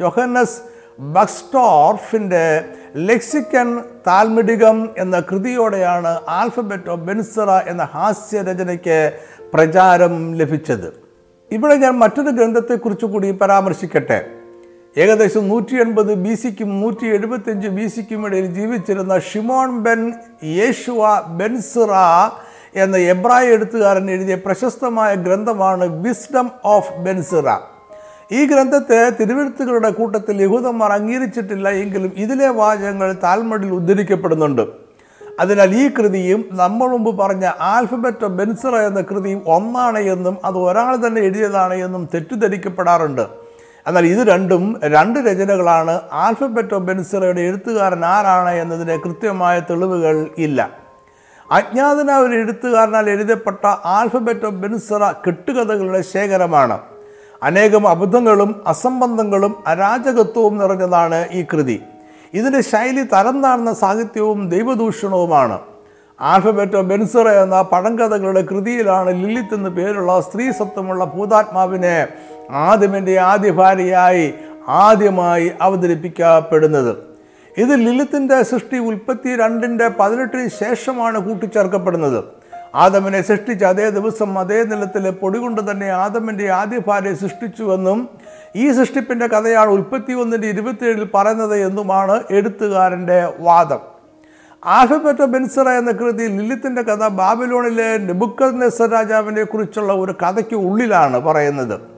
ജൊഹനസ് 0.00 0.60
ബക്സ്റ്റോർഫിന്റെ 0.98 2.64
ലെക്സിക്കൻ 2.96 3.82
താൽമിടികം 4.06 4.88
എന്ന 4.98 5.20
കൃതിയോടെയാണ് 5.20 6.20
ആൽഫബറ്റ് 6.28 6.90
ഓഫ് 6.90 7.00
ബെൻസറ 7.00 7.50
എന്ന 7.50 7.82
ഹാസ്യ 7.82 8.42
രചനയ്ക്ക് 8.42 9.18
പ്രചാരം 9.54 10.34
ലഭിച്ചത്. 10.34 11.04
ഇവിടെ 11.52 11.74
ഞാൻ 11.74 11.98
മറ്റൊരു 11.98 12.30
ഗ്രന്ഥത്തെക്കുറിച്ച് 12.30 13.06
കൂടി 13.06 13.30
പരാമർശിക്കട്ടെ. 13.30 14.26
ഏകദേശം 15.02 15.44
നൂറ്റി 15.48 15.76
എൺപത് 15.82 16.10
ബി 16.24 16.32
സിക്കും 16.40 16.68
നൂറ്റി 16.80 17.06
എഴുപത്തിയഞ്ച് 17.14 17.68
ബി 17.76 17.86
സിക്കും 17.94 18.20
ഇടയിൽ 18.26 18.46
ജീവിച്ചിരുന്ന 18.58 19.14
ഷിമോൺ 19.28 19.70
ബെൻ 19.86 20.00
യേശുവ 20.58 21.00
ബെൻസിറ 21.38 21.92
എന്ന 22.82 22.96
എബ്രായ 23.14 23.54
എഴുത്തുകാരൻ 23.56 24.06
എഴുതിയ 24.16 24.36
പ്രശസ്തമായ 24.46 25.10
ഗ്രന്ഥമാണ് 25.26 25.84
വിസ്ഡം 26.04 26.46
ഓഫ് 26.74 26.94
ബെൻസിറ 27.06 27.48
ഈ 28.32 28.40
ഗ്രന്ഥത്തെ 28.50 29.00
തിരുവെഴുത്തുകളുടെ 29.18 29.90
കൂട്ടത്തിൽ 29.98 30.36
യഹൂദന്മാർ 30.42 30.90
അംഗീകരിച്ചിട്ടില്ല 30.92 31.68
എങ്കിലും 31.82 32.12
ഇതിലെ 32.24 32.48
വാചകങ്ങൾ 32.60 33.08
താൽമടിൽ 33.26 33.70
ഉദ്ധരിക്കപ്പെടുന്നുണ്ട്. 33.80 34.64
അതിനാൽ 35.40 35.70
ഈ 35.82 35.84
കൃതിയും 35.98 36.40
നമ്മൾ 36.62 36.88
മുമ്പ് 36.94 37.12
പറഞ്ഞ 37.20 37.46
ആൽഫബറ്റ് 37.74 38.28
ബെൻസിറ 38.38 38.74
എന്ന 38.88 39.00
കൃതിയും 39.00 39.40
ഒന്നാണ് 39.56 40.00
എന്നും 40.14 40.36
അത് 40.44 40.58
ഒരാൾ 40.68 40.94
തന്നെ 41.06 41.20
എഴുതിയതാണ് 41.28 41.76
എന്നും 41.86 42.04
തെറ്റിദ്ധരിക്കപ്പെടാറുണ്ട്. 42.14 43.24
എന്നാൽ 43.86 44.06
ഇത് 44.06 44.28
രണ്ടും 44.28 44.80
രണ്ട് 44.84 45.18
രചനകളാണ്. 45.18 46.00
ആൽഫബറ്റ് 46.12 46.74
ബെൻസിറയുടെ 46.74 47.40
എഴുത്തുകാരൻ 47.40 48.04
ആരാണ് 48.04 48.54
എന്നതിന് 48.54 49.00
കൃത്യമായ 49.00 49.60
തെളിവുകൾ 49.60 50.26
ഇല്ല. 50.38 50.70
അജ്ഞാതനായ 51.50 52.16
ഒരു 52.16 52.34
എഴുത്തുകാരനാൽ 52.34 53.10
എഴുതപ്പെട്ട 53.10 53.66
ആൽഫബറ്റ് 53.66 54.46
ബെൻസിറ 54.46 55.10
കെട്ടുകഥകളുടെ 55.26 56.02
ശേഖരമാണ്. 56.02 56.78
അനേകം 57.42 57.88
അബദ്ധങ്ങളും 57.88 58.62
അസംബന്ധങ്ങളും 58.66 59.64
അരാജകത്വവും 59.66 60.58
നിറഞ്ഞതാണ് 60.58 61.28
ഈ 61.32 61.44
കൃതി. 61.52 61.82
ഇതിന്റെ 62.34 62.60
ശൈലി 62.60 63.02
തരം 63.02 63.42
താഴ്ന്ന 63.42 63.74
സാഹിത്യവും 63.74 64.48
ദൈവദൂഷണവുമാണ്. 64.48 65.58
ആൽഫബറ്റ് 66.20 66.80
ബെൻസിറ 66.80 67.28
എന്ന 67.28 67.62
പഴങ്കഥകളുടെ 67.62 68.40
കൃതിയിലാണ് 68.40 69.10
ലില്ലിത്ത് 69.10 69.54
എന്ന് 69.54 69.70
പേരുള്ള 69.70 70.20
സ്ത്രീ 70.20 70.50
സത്വമുള്ള 70.50 71.04
ഭൂതാത്മാവിനെ 71.04 72.06
ആദ്യമിന്റെ 72.50 73.18
ആദ്യ 73.18 73.50
ഭാര്യയായി 73.50 74.34
ആദ്യമായി 74.68 75.52
അവതരിപ്പിക്കപ്പെടുന്നത്. 75.62 76.96
ഇത് 77.58 77.74
ലിലിത്തിന്റെ 77.74 78.42
സൃഷ്ടി 78.42 78.78
ഉൽപ്പത്തി 78.78 79.36
രണ്ടിന്റെ 79.36 79.88
പതിനെട്ടിന് 79.88 80.48
ശേഷമാണ് 80.48 81.18
കൂട്ടിച്ചേർക്കപ്പെടുന്നത്. 81.18 82.24
ആദമിനെ 82.74 83.22
സൃഷ്ടിച്ച 83.22 83.64
അതേ 83.64 83.90
ദിവസം 83.90 84.38
അതേ 84.38 84.62
നിലത്തിലെ 84.62 85.10
പൊടി 85.10 85.38
കൊണ്ട് 85.38 85.70
തന്നെ 85.70 85.86
ആദമിന്റെ 85.86 86.50
ആദ്യ 86.50 86.80
ഭാര്യയെ 86.86 87.14
സൃഷ്ടിച്ചുവെന്നും 87.14 88.08
ഈ 88.56 88.72
സൃഷ്ടിപ്പിന്റെ 88.72 89.26
കഥയാണ് 89.26 89.70
ഉൽപ്പത്തി 89.70 90.12
ഒന്നിന്റെ 90.12 90.48
ഇരുപത്തിയേഴിൽ 90.48 91.08
പറയുന്നത് 91.14 91.56
എന്നുമാണ് 91.56 92.22
എഴുത്തുകാരന്റെ 92.30 93.32
വാദം. 93.38 93.78
ആഫിബറ്റ 94.64 95.22
ബെൻസറ 95.24 95.68
എന്ന 95.68 95.90
കൃതി 95.90 96.26
ലിലിത്തിന്റെ 96.26 96.82
കഥ 96.82 97.08
ബാബിലോണിലെ 97.08 97.98
നെബുക്കദ്നെസർ 97.98 98.90
രാജാവിനെ 98.90 99.42
കുറിച്ചുള്ള 99.42 99.92
ഒരു 99.92 100.12
കഥയ്ക്ക് 100.12 100.56
ഉള്ളിലാണ് 100.56 101.20
പറയുന്നത്. 101.20 101.93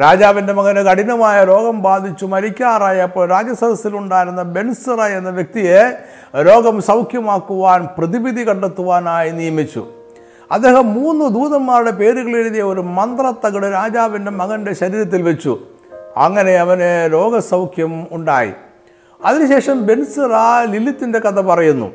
രാജാവിന്റെ 0.00 0.52
മകന് 0.52 0.78
കഠിനമായ 0.78 1.44
രോഗം 1.44 1.82
ബാധിച്ചു 1.82 2.26
മരിക്കാറായപ്പോൾ 2.26 3.28
രാജസദസ്സിലുണ്ടായിരുന്ന 3.28 4.42
ബെൻസറ 4.42 5.00
എന്ന 5.00 5.30
വ്യക്തിയെ 5.30 5.98
രോഗം 6.42 6.82
സൗഖ്യമാക്കുവാൻ 6.82 7.88
പ്രതിവിധി 7.98 8.48
കണ്ടെത്തുവാനായി 8.48 9.30
നിയമിച്ചു. 9.30 9.86
അദ്ദേഹം 10.52 10.94
മൂന്ന് 10.94 11.24
ദൂതന്മാരുടെ 11.24 11.90
പേരുകൾ 11.90 12.36
എഴുതിയ 12.36 12.62
ഒരു 12.62 12.80
മന്ത്രത്തകട് 12.80 13.66
രാജാവിന്റെ 13.72 14.30
മകന്റെ 14.30 14.74
ശരീരത്തിൽ 14.74 15.22
വെച്ചു. 15.22 15.58
അങ്ങനെ 16.16 16.52
അവന് 16.52 17.12
രോഗസൗഖ്യം 17.12 18.06
ഉണ്ടായി. 18.10 18.52
അതിനുശേഷം 19.24 19.86
ബെൻസിറ 19.86 20.30
ലിലിത്തിന്റെ 20.64 21.18
കഥ 21.18 21.40
പറയുന്നു. 21.40 21.92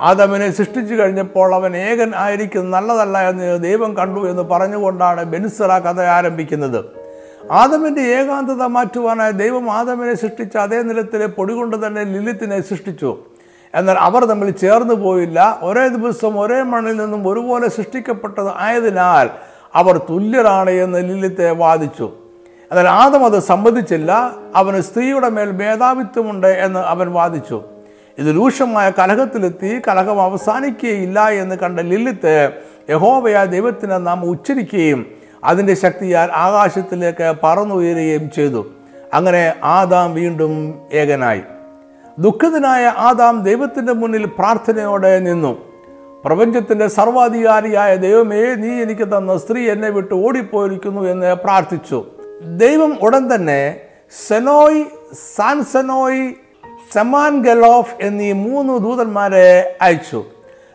അതവനെ 0.00 0.50
സൃഷ്ടിച്ചു 0.50 0.94
കഴിഞ്ഞപ്പോൾ 0.94 1.54
അവൻ 1.54 1.76
ഏകൻ 1.76 2.12
ആയിരിക്കും 2.16 2.70
നല്ലതല്ല 2.70 3.28
എന്ന് 3.28 3.62
ദൈവം 3.62 3.96
കണ്ടു 3.96 4.20
എന്ന് 4.20 4.42
പറഞ്ഞുകൊണ്ടാണ് 4.42 5.24
ബെൻസിറ 5.24 5.78
കഥ 5.78 6.00
ആരംഭിക്കുന്നത്. 6.00 7.01
ആദമിന്റെ 7.50 8.00
ഏകാന്തത 8.00 8.62
മാറ്റുവാനായി 8.66 9.32
ദൈവം 9.32 9.70
ആദമിനെ 9.70 10.14
സൃഷ്ടിച്ച 10.14 10.56
അതേ 10.56 10.82
നിലത്തിലെ 10.82 11.26
പൊടി 11.26 11.54
കൊണ്ട് 11.54 11.86
തന്നെ 11.86 12.04
ലിലിത്തിനെ 12.04 12.60
സൃഷ്ടിച്ചു. 12.60 13.18
എന്നാൽ 13.74 13.98
അവർ 13.98 14.24
തമ്മിൽ 14.24 14.50
ചേർന്നു 14.50 14.94
പോയില്ല. 14.94 15.58
ഒരേ 15.62 15.88
ദിവസം 15.88 16.40
ഒരേ 16.40 16.62
മണ്ണിൽ 16.62 16.96
നിന്നും 16.96 17.28
ഒരുപോലെ 17.28 17.68
സൃഷ്ടിക്കപ്പെട്ടത് 17.68 18.48
ആയതിനാൽ 18.56 19.30
അവർ 19.74 19.98
തുല്യരാണ് 19.98 20.70
എന്ന് 20.70 20.98
ലിലിത്തെ 20.98 21.50
വാദിച്ചു. 21.50 22.12
എന്നാൽ 22.70 22.88
ആദം 22.88 23.24
അത് 23.24 23.38
സമ്മതിച്ചില്ല. 23.38 24.36
അവന് 24.56 24.80
സ്ത്രീയുടെ 24.80 25.28
മേൽ 25.28 25.50
മേധാവിത്വമുണ്ട് 25.50 26.46
എന്ന് 26.46 26.80
അവൻ 26.80 27.12
വാദിച്ചു. 27.12 27.62
ഇത് 28.18 28.36
രൂക്ഷമായ 28.36 28.90
കലഹത്തിലെത്തി. 28.90 29.80
കലഹം 29.88 30.22
അവസാനിക്കുകയില്ല 30.22 31.28
എന്ന് 31.28 31.56
കണ്ട 31.56 31.80
ലില്ലിത്ത് 31.80 32.50
യഹോവയ 32.90 33.44
ദൈവത്തിനെ 33.44 33.98
നാം 33.98 34.24
ഉച്ചരിക്കുകയും 34.24 35.21
അതിന്റെ 35.44 35.74
ശക്തിയാൽ 35.74 36.30
ആകാശത്തിലേക്ക് 36.32 37.34
പറന്നുയരുകയും 37.42 38.30
ചെയ്തു. 38.30 38.66
അങ്ങനെ 39.14 39.54
ആദാം 39.64 40.14
വീണ്ടും 40.14 40.80
ഏകനായി. 40.92 41.42
ദുഃഖിതനായ 42.18 42.86
ആദാം 42.86 43.42
ദൈവത്തിന്റെ 43.42 43.92
മുന്നിൽ 43.92 44.26
പ്രാർത്ഥനയോടെ 44.26 45.18
നിന്നു. 45.18 45.72
പ്രപഞ്ചത്തിന്റെ 46.24 46.88
സർവാധികാരിയായ 46.88 47.96
ദൈവമേ 47.96 48.54
നീ 48.54 48.82
എനിക്ക് 48.82 49.16
തന്ന 49.16 49.38
സ്ത്രീ 49.38 49.70
എന്നെ 49.70 49.88
വിട്ട് 49.90 50.14
ഓടിപ്പോയിരിക്കുന്നു 50.14 51.00
എന്ന് 51.00 51.34
പ്രാർത്ഥിച്ചു. 51.34 52.04
ദൈവം 52.56 52.98
ഉടൻ 53.02 53.34
തന്നെ 53.34 53.80
സെനോയ് 54.28 54.84
സാൻസെനോയ് 55.36 56.32
സെമാൻ 56.92 57.42
ഗലോഫ് 57.42 57.94
എന്നീ 58.00 58.32
മൂന്ന് 58.32 58.78
ദൂതന്മാരെ 58.78 59.76
അയച്ചു. 59.82 60.24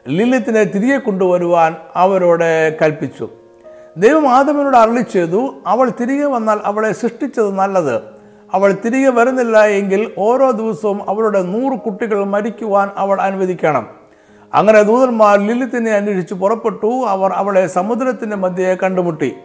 ലിലിത്തിനെ 0.07 0.63
തിരികെ 0.63 0.97
കൊണ്ടുവരുവാൻ 0.97 1.75
അവരോട് 1.95 2.77
കൽപ്പിച്ചു. 2.81 3.29
ദൈവം 3.97 4.29
ആദമിനോട് 4.29 4.77
അരളി 4.77 5.01
ചെയ്തു 5.01 5.55
അവൾ 5.67 5.91
തിരികെ 6.01 6.25
വന്നാൽ 6.25 6.59
അവളെ 6.65 6.91
സൃഷ്ടിച്ചത് 6.91 7.55
നല്ലത്. 7.55 7.95
അവൾ 8.53 8.77
തിരികെ 8.85 9.09
വരുന്നില്ല 9.09 9.65
എങ്കിൽ 9.65 10.11
ഓരോ 10.17 10.51
ദിവസവും 10.51 11.09
അവളുടെ 11.09 11.41
നൂറ് 11.41 11.79
കുട്ടികൾ 11.79 12.23
മരിക്കുവാൻ 12.23 12.89
അവൾ 12.97 13.21
അനുവദിക്കണം. 13.21 13.87
അങ്ങനെ 14.53 14.81
ദൂതന്മാർ 14.81 15.39
ലിലിത്തിനെ 15.39 15.91
അന്വേഷിച്ച് 15.91 16.33
പുറപ്പെട്ടു. 16.33 16.87
അവർ 16.87 17.31
അവളെ 17.31 17.67
സമുദ്രത്തിന്റെ 17.67 18.35
മധ്യയെ 18.35 18.75
കണ്ടുമുട്ടി. 18.75 19.35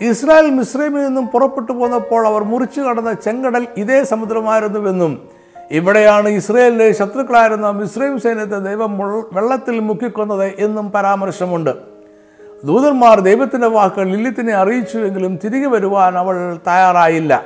ഇസ്രായേൽ 0.00 0.50
മിശ്രമിൽ 0.50 1.06
നിന്നും 1.06 1.26
പുറപ്പെട്ടു 1.26 1.72
പോന്നപ്പോൾ 1.72 2.26
അവർ 2.26 2.44
മുറിച്ചു 2.44 2.80
കടന്ന 2.80 3.12
ചെങ്കടൽ 3.12 3.66
ഇതേ 3.76 4.04
സമുദ്രമായിരുന്നുവെന്നും 4.04 5.28
ഇവിടെയാണ് 5.70 6.28
ഇസ്രയേലിലെ 6.28 6.92
ശത്രുക്കളായിരുന്ന 6.92 7.70
മിശ്രൈം 7.70 8.20
സൈന്യത്തെ 8.20 8.58
ദൈവം 8.58 8.98
വെള്ളത്തിൽ 9.32 9.80
മുക്കിക്കൊന്നത് 9.80 10.52
എന്നും 10.58 10.92
പരാമർശമുണ്ട്. 10.92 11.87
ദൂതന്മാർ 12.64 13.20
ദൈവത്തിന്റെ 13.20 13.66
വാക്കുകൾ 13.66 14.08
ലില്ലിത്തിനെ 14.08 14.52
അറിയിച്ചുവെങ്കിലും 14.52 15.38
തിരികെ 15.44 15.66
വരുവാൻ 15.66 16.18
അവൾ 16.18 16.54
തയ്യാറായില്ല. 16.54 17.44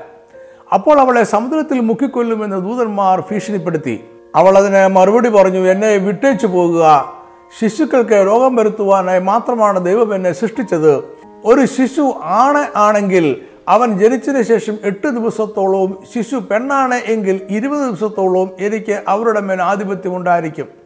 അപ്പോൾ 0.74 1.00
അവളെ 1.00 1.22
സമുദ്രത്തിൽ 1.22 1.80
മുക്കിക്കൊല്ലുമെന്ന് 1.80 2.56
ദൂതന്മാർ 2.56 3.20
ഭീഷണിപ്പെടുത്തി. 3.20 4.04
അവൾ 4.34 4.58
അതിനെ 4.58 4.86
മറുപടി 4.86 5.28
പറഞ്ഞു 5.28 5.70
എന്നെ 5.70 5.96
വിട്ടേച്ചു 5.96 6.46
പോകുക. 6.46 7.12
ശിശുക്കൾക്ക് 7.60 8.12
രോഗം 8.12 8.56
വരുത്തുവാനായി 8.56 9.20
മാത്രമാണ് 9.20 9.84
ദൈവം 9.84 10.14
എന്നെ 10.14 10.32
സൃഷ്ടിച്ചത്. 10.32 11.04
ഒരു 11.44 11.66
ശിശു 11.66 12.14
ആണ് 12.22 12.66
ആണെങ്കിൽ 12.76 13.40
അവൻ 13.68 13.98
ജനിച്ചതിന് 13.98 14.42
ശേഷം 14.42 14.78
എട്ട് 14.82 15.06
ദിവസത്തോളവും 15.06 15.98
ശിശു 16.14 16.36
പെണ്ണാണ് 16.36 16.94
എങ്കിൽ 16.94 17.40
ഇരുപത് 17.50 17.88
ദിവസത്തോളവും 17.88 18.50
എനിക്ക് 18.60 19.02
അവരുടെ 19.08 19.40
മേൽ 19.40 19.62
ആധിപത്യം 19.62 20.16
ഉണ്ടായിരിക്കും. 20.16 20.81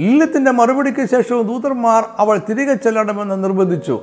ലില്ലത്തിന്റെ 0.00 0.50
മറുപടിക്ക് 0.50 1.08
ശേഷവും 1.08 1.46
ദൂതന്മാർ 1.46 2.04
അവൾ 2.18 2.40
തിരികെ 2.50 2.74
ചെല്ലണമെന്ന് 2.74 3.44
നിർബന്ധിച്ചു. 3.44 4.00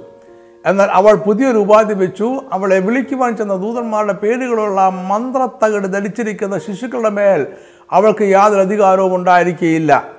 എന്നാൽ 0.66 0.90
അവൾ 0.92 1.14
പുതിയൊരു 1.14 1.58
ഉപാധി 1.58 1.94
വെച്ചു. 1.94 2.42
അവളെ 2.52 2.80
വിളിക്കുവാൻ 2.80 3.38
ചെന്ന 3.38 3.56
ദൂതന്മാരുടെ 3.56 4.14
പേരുകളുള്ള 4.14 4.90
മന്ത്രത്തകട് 4.90 5.94
ധരിച്ചിരിക്കുന്ന 5.94 6.58
ശിശുക്കളുടെ 6.58 7.10
മേൽ 7.10 7.48
അവൾക്ക് 7.92 8.24
യാതൊരു 8.24 8.62
അധികാരവും 8.62 9.16
ഉണ്ടായിരിക്കുകയില്ല 9.16 10.12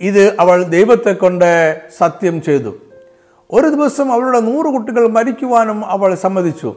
ഇത് 0.00 0.36
അവൾ 0.40 0.62
ദൈവത്തെ 0.62 1.12
കൊണ്ട് 1.12 1.80
സത്യം 1.98 2.42
ചെയ്തു. 2.42 2.74
ഒരു 3.50 3.66
ദിവസം 3.66 4.12
അവളുടെ 4.12 4.40
നൂറ് 4.40 4.66
കുട്ടികൾ 4.66 5.08
മരിക്കുവാനും 5.08 5.86
അവൾ 5.86 6.14
സമ്മതിച്ചു. 6.14 6.76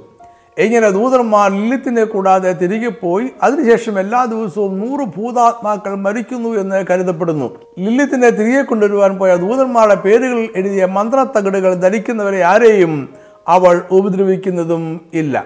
ഇങ്ങനെ 0.57 0.89
ദൂതന്മാർ 0.89 1.51
ലില്ലിത്തിനെ 1.51 2.03
കൂടാതെ 2.03 2.53
തിരികെ 2.53 2.89
പോയി 2.89 3.29
അതിനുശേഷം 3.43 3.99
എല്ലാ 3.99 4.25
ദിവസവും 4.25 4.79
നൂറ് 4.79 5.07
ഭൂതാത്മാക്കൾ 5.07 5.95
മരിക്കുന്നു 5.95 6.49
എന്ന് 6.49 6.85
കരുതപ്പെടുന്നു. 6.89 7.55
ലില്ലിത്തിനെ 7.79 8.29
തിരികെ 8.29 8.61
കൊണ്ടുവരുവാൻ 8.61 9.17
പോയ 9.17 9.35
ദൂതന്മാരുടെ 9.35 9.95
പേരുകൾ 9.95 10.47
എഴുതിയ 10.55 10.85
മന്ത്രത്തകിടുകൾ 10.85 11.73
ധരിക്കുന്നവരെ 11.73 12.41
ആരെയും 12.41 13.09
അവൾ 13.47 13.81
ഉപദ്രവിക്കുന്നതും 13.91 15.01
ഇല്ല. 15.13 15.45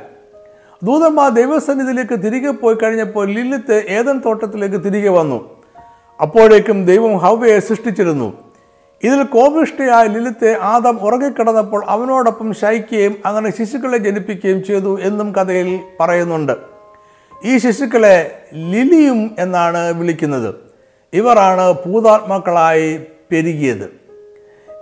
ദൂതന്മാർ 0.84 1.32
ദൈവസന്നിധിയിലേക്ക് 1.32 2.24
തിരികെ 2.24 2.52
പോയി 2.52 2.76
കഴിഞ്ഞപ്പോൾ 2.76 3.28
ലില്ലിത്ത് 3.28 3.86
ഏതൻ 3.90 4.22
തോട്ടത്തിലേക്ക് 4.26 4.84
തിരികെ 4.86 5.10
വന്നു. 5.10 5.50
അപ്പോഴേക്കും 6.22 6.86
ദൈവം 6.86 7.18
ഹവയെ 7.18 7.60
സൃഷ്ടിച്ചിരുന്നു. 7.60 8.47
ഇതിൽ 9.04 9.24
കോപിഷ്ഠയായ 9.24 10.08
ലിലിത്തെ 10.08 10.58
ആദം 10.62 11.00
ഉറങ്ങിക്കിടന്നപ്പോൾ 11.00 11.86
അവനോടൊപ്പം 11.88 12.54
ശയിക്കുകയും 12.54 13.16
അങ്ങനെ 13.26 13.58
ശിശുക്കളെ 13.58 13.98
ജനിപ്പിക്കുകയും 13.98 14.64
ചെയ്തു 14.64 15.00
എന്നും 15.02 15.36
കഥയിൽ 15.36 15.80
പറയുന്നുണ്ട്. 16.00 16.52
ഈ 17.46 17.58
ശിശുക്കളെ 17.58 18.44
ലിലിയും 18.54 19.36
എന്നാണ് 19.40 19.94
വിളിക്കുന്നത്. 19.94 20.56
ഇവരാണ് 21.14 21.72
ഭൂതാത്മാക്കളായി 21.72 23.02
പെരുകിയത്. 23.32 24.08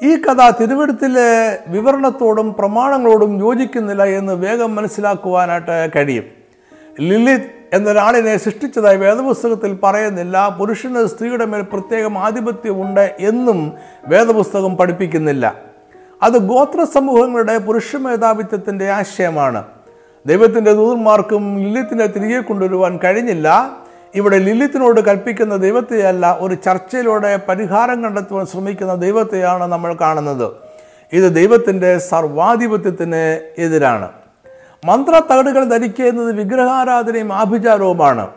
ഈ 0.04 0.16
കഥ 0.16 0.52
തിരുവഴുത്തിലെ 0.62 1.60
വിവരണത്തോടും 1.68 2.56
പ്രമാണങ്ങളോടും 2.60 3.40
യോജിക്കുന്നില്ല 3.40 4.04
എന്ന് 4.04 4.34
വേഗം 4.34 4.76
മനസ്സിലാക്കുവാനായിട്ട് 4.76 5.90
കഴിയും. 5.96 6.24
ലിലിത് 7.02 7.65
എന്നൊരാളിനെ 7.74 8.38
സൃഷ്ടിച്ചതായി 8.38 8.98
വേദപുസ്തകത്തിൽ 8.98 9.80
പറയുന്നില്ല. 9.84 10.56
പുരുഷന് 10.60 11.06
സ്ത്രീയുടെ 11.06 11.46
മേൽ 11.46 11.62
പ്രത്യേകം 11.62 12.18
ആധിപത്യമുണ്ട് 12.18 13.16
എന്നും 13.20 13.74
വേദപുസ്തകം 14.08 14.78
പഠിപ്പിക്കുന്നില്ല. 14.78 15.56
അത് 16.24 16.32
ഗോത്ര 16.32 16.84
സമൂഹങ്ങളുടെ 16.84 17.58
പുരുഷ 17.58 17.96
മേധാവിത്വത്തിന്റെ 17.96 18.90
ആശയമാണ്. 18.90 19.64
ദൈവത്തിന്റെ 20.26 20.74
ദൂതന്മാർക്കും 20.74 21.58
ലില്ലിത്തിനെ 21.60 22.08
തിരികെ 22.08 22.40
കൊണ്ടുവരുവാൻ 22.40 23.00
കഴിഞ്ഞില്ല. 23.04 23.72
ഇവിടെ 24.16 24.38
ലില്ലിത്തിനോട് 24.38 25.02
കൽപ്പിക്കുന്ന 25.02 25.56
ദൈവത്തെയല്ല 25.56 26.38
ഒരു 26.40 26.54
ചർച്ചയിലൂടെ 26.54 27.40
പരിഹാരം 27.50 28.04
കണ്ടെത്തുവാൻ 28.04 28.46
ശ്രമിക്കുന്ന 28.46 28.96
ദൈവത്തെയാണ് 28.96 29.64
നമ്മൾ 29.64 29.94
കാണുന്നത്. 30.02 30.52
ഇത് 31.14 31.36
ദൈവത്തിന്റെ 31.36 31.98
സർവാധിപത്യത്തിന് 31.98 33.52
എതിരാണ്. 33.58 34.12
മന്ത്ര 34.86 35.22
തകടുകൾ 35.32 35.64
ധരിക്കുന്നത് 35.64 36.36
വിഗ്രഹാരാധനയും 36.36 37.34
ആഭിചാരവുമാണ്. 37.34 38.28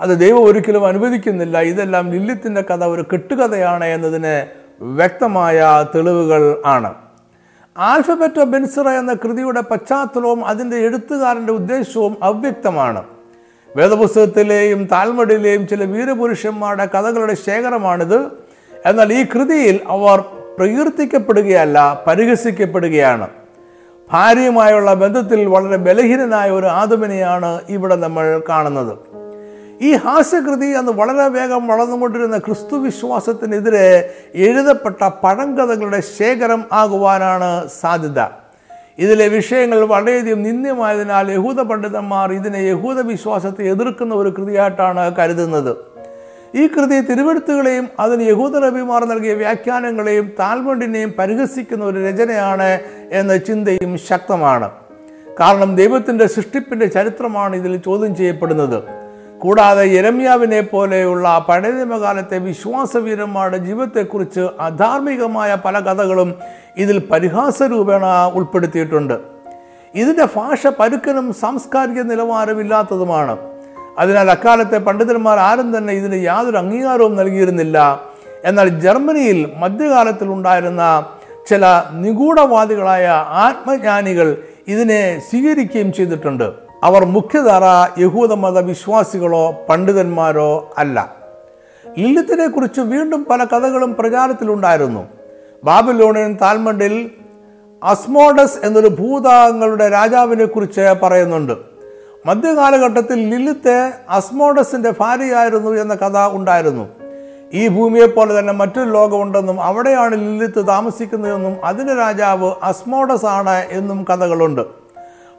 അത് 0.00 0.20
ദൈവം 0.20 0.44
ഒരിക്കലും 0.44 0.86
അനുവദിക്കുന്നില്ല. 0.86 1.60
ഇതെല്ലാം 1.60 2.10
ലില്ലിത്തിന്റെ 2.10 2.60
കഥ 2.60 2.84
ഒരു 2.84 3.04
കെട്ടുകഥയാണ് 3.12 3.84
എന്നതിന് 3.84 4.46
വ്യക്തമായ 4.80 5.86
തെളിവുകൾ 5.94 6.62
ആണ്. 6.66 6.94
ആൽഫബറ്റ് 7.78 8.14
ആൽഫബറ്റോ 8.18 8.44
ബെൻസിറ 8.44 8.88
എന്ന 8.88 9.14
കൃതിയുടെ 9.14 9.60
പശ്ചാത്തലവും 9.60 10.46
അതിന്റെ 10.46 10.76
എഴുത്തുകാരന്റെ 10.76 11.52
ഉദ്ദേശവും 11.52 12.16
അവ്യക്തമാണ്. 12.22 13.02
വേദപുസ്തകത്തിലെയും 13.76 14.84
താൽമടിലെയും 14.84 15.68
ചില 15.68 15.84
വീരപുരുഷന്മാരുടെ 15.84 16.86
കഥകളുടെ 16.86 17.34
ശേഖരമാണിത്. 17.34 18.26
എന്നാൽ 18.86 19.12
ഈ 19.12 19.26
കൃതിയിൽ 19.34 19.80
അവർ 19.86 20.20
പ്രകീർത്തിക്കപ്പെടുകയല്ല 20.58 22.04
പരിഹസിക്കപ്പെടുകയാണ്. 22.06 23.28
ഭാര്യയുമായുള്ള 24.12 24.94
ബന്ധത്തിൽ 24.94 25.44
വളരെ 25.44 25.76
ബലഹീനനായ 25.76 26.50
ഒരു 26.50 26.66
ആദമിനെയാണ് 26.66 27.60
ഇവിടെ 27.68 27.96
നമ്മൾ 27.96 28.42
കാണുന്നത്. 28.48 28.98
ഈ 29.82 29.94
ഹാസ്യകൃതി 29.94 30.66
അന്ന് 30.66 30.92
വളരെ 30.92 31.28
വേഗം 31.28 31.66
വളർന്നുകൊണ്ടിരുന്ന 31.66 32.38
ക്രിസ്തു 32.38 32.76
വിശ്വാസത്തിനെതിരെ 32.76 34.14
എഴുതപ്പെട്ട 34.34 35.08
പഴങ്കഥകളുടെ 35.24 36.00
ശേഖരം 36.00 36.64
ആകുവാനാണ് 36.72 37.68
സാധ്യത. 37.80 38.20
ഇതിലെ 38.98 39.28
വിഷയങ്ങൾ 39.28 39.80
വളരെയധികം 39.80 40.42
നിന്ദ്യമായതിനാൽ 40.42 41.32
യഹൂദ 41.32 41.60
പണ്ഡിതന്മാർ 41.60 42.32
ഇതിനെ 42.32 42.58
യഹൂദ 42.58 43.00
വിശ്വാസത്തെ 43.00 43.62
എതിർക്കുന്ന 43.62 44.14
ഒരു 44.14 44.28
കൃതിയായിട്ടാണ് 44.28 45.16
കരുതുന്നത്. 45.16 45.93
ഈ 46.54 46.66
കൃതി 46.66 47.00
തിരുവെടുത്തുകളെയും 47.00 47.88
അതിന് 48.00 48.22
യഹൂദ 48.22 48.56
റബിമാർ 48.56 49.04
നൽകിയ 49.04 49.34
വ്യാഖ്യാനങ്ങളെയും 49.34 50.30
താൽമണ്ടിനെയും 50.40 51.14
പരിഹസിക്കുന്ന 51.18 51.84
ഒരു 51.84 52.06
രചനയാണ് 52.06 52.80
എന്ന 53.12 53.36
ചിന്തയും 53.36 53.98
ശക്തമാണ്. 53.98 54.70
കാരണം 55.40 55.76
ദൈവത്തിന്റെ 55.76 56.26
സൃഷ്ടിപ്പിന്റെ 56.26 56.86
ചരിത്രമാണ് 56.86 57.56
ഇതിൽ 57.56 57.76
ചോദ്യം 57.76 58.16
ചെയ്യപ്പെടുന്നത്. 58.16 58.82
കൂടാതെ 59.38 59.86
യരമ്യാവിനെ 59.86 60.60
പോലെയുള്ള 60.60 61.46
പഴയ 61.48 61.70
നിയമകാലത്തെ 61.70 62.38
വിശ്വാസവീരന്മാരുടെ 62.38 63.56
ജീവിതത്തെക്കുറിച്ച് 63.56 64.48
അധാർമികമായ 64.60 65.56
പല 65.64 65.80
കഥകളും 65.80 66.34
ഇതിൽ 66.76 66.98
പരിഹാസരൂപേണ 66.98 68.04
ഉൾപ്പെടുത്തിയിട്ടുണ്ട്. 68.34 69.18
ഇതിന്റെ 69.94 70.24
ഭാഷ 70.24 70.66
പരുക്കനും 70.66 71.32
സാംസ്കാരിക 71.32 72.02
നിലവാരമില്ലാത്തതുമാണ്. 72.02 73.53
അതിനാൽ 73.98 74.30
അക്കാലത്തെ 74.30 74.78
പണ്ഡിതന്മാർ 74.78 75.38
ആരും 75.38 75.78
തന്നെ 75.78 75.92
ഇതിന് 75.92 76.24
യാതൊരു 76.24 76.56
അംഗീകാരവും 76.56 77.16
നൽകിയിരുന്നില്ല. 77.16 78.00
എന്നാൽ 78.44 78.68
ജർമ്മനിയിൽ 78.68 79.50
മധ്യകാലത്തിൽ 79.56 80.28
ഉണ്ടായിരുന്ന 80.28 81.06
ചില 81.48 81.82
നിഗൂഢവാദികളായ 81.92 83.06
ആത്മജ്ഞാനികൾ 83.28 84.38
ഇതിനെ 84.68 85.22
സ്വീകരിക്കുകയും 85.30 85.92
ചെയ്തിട്ടുണ്ട്. 85.92 86.52
അവർ 86.82 87.04
മുഖ്യധാര 87.04 87.62
യഹൂദമത 88.00 88.58
വിശ്വാസികളോ 88.58 89.66
പണ്ഡിതന്മാരോ 89.68 90.74
അല്ല. 90.78 91.16
ലില്ലിത്തിനെ 91.98 92.46
കുറിച്ച് 92.46 92.80
വീണ്ടും 92.80 93.26
പല 93.30 93.44
കഥകളും 93.44 93.94
പ്രചാരത്തിലുണ്ടായിരുന്നു. 93.94 95.08
ബാബിലോണിയൻ 95.64 96.38
താൽമണ്ടിൽ 96.42 97.10
അസ്മോഡസ് 97.82 98.58
എന്നൊരു 98.64 98.88
ഭൂതാംഗങ്ങളുടെ 98.88 99.88
രാജാവിനെ 99.88 100.44
കുറിച്ച് 100.44 100.94
പറയുന്നുണ്ട്. 101.02 101.73
മധ്യകാലഘട്ടത്തിൽ 102.26 103.30
ലിലിത്ത് 103.30 103.92
അസ്മോഡസിന്റെ 104.10 104.92
ഭാര്യയായിരുന്നു 105.00 105.70
എന്ന 105.70 105.94
കഥ 105.94 106.36
ഉണ്ടായിരുന്നു. 106.36 106.88
ഈ 107.52 107.68
ഭൂമിയെ 107.68 108.06
പോലെ 108.06 108.38
തന്നെ 108.38 108.52
മറ്റൊരു 108.52 108.90
ലോകമുണ്ടെന്നും 108.90 109.62
അവിടെയാണ് 109.62 110.14
ലിലിത്ത് 110.14 110.66
താമസിക്കുന്നതെന്നും 110.66 111.64
അതിന്റെ 111.64 111.94
രാജാവ് 111.94 112.52
അസ്മോഡസ് 112.62 113.26
ആണ് 113.26 113.64
എന്നും 113.70 114.04
കഥകളുണ്ട്. 114.04 114.60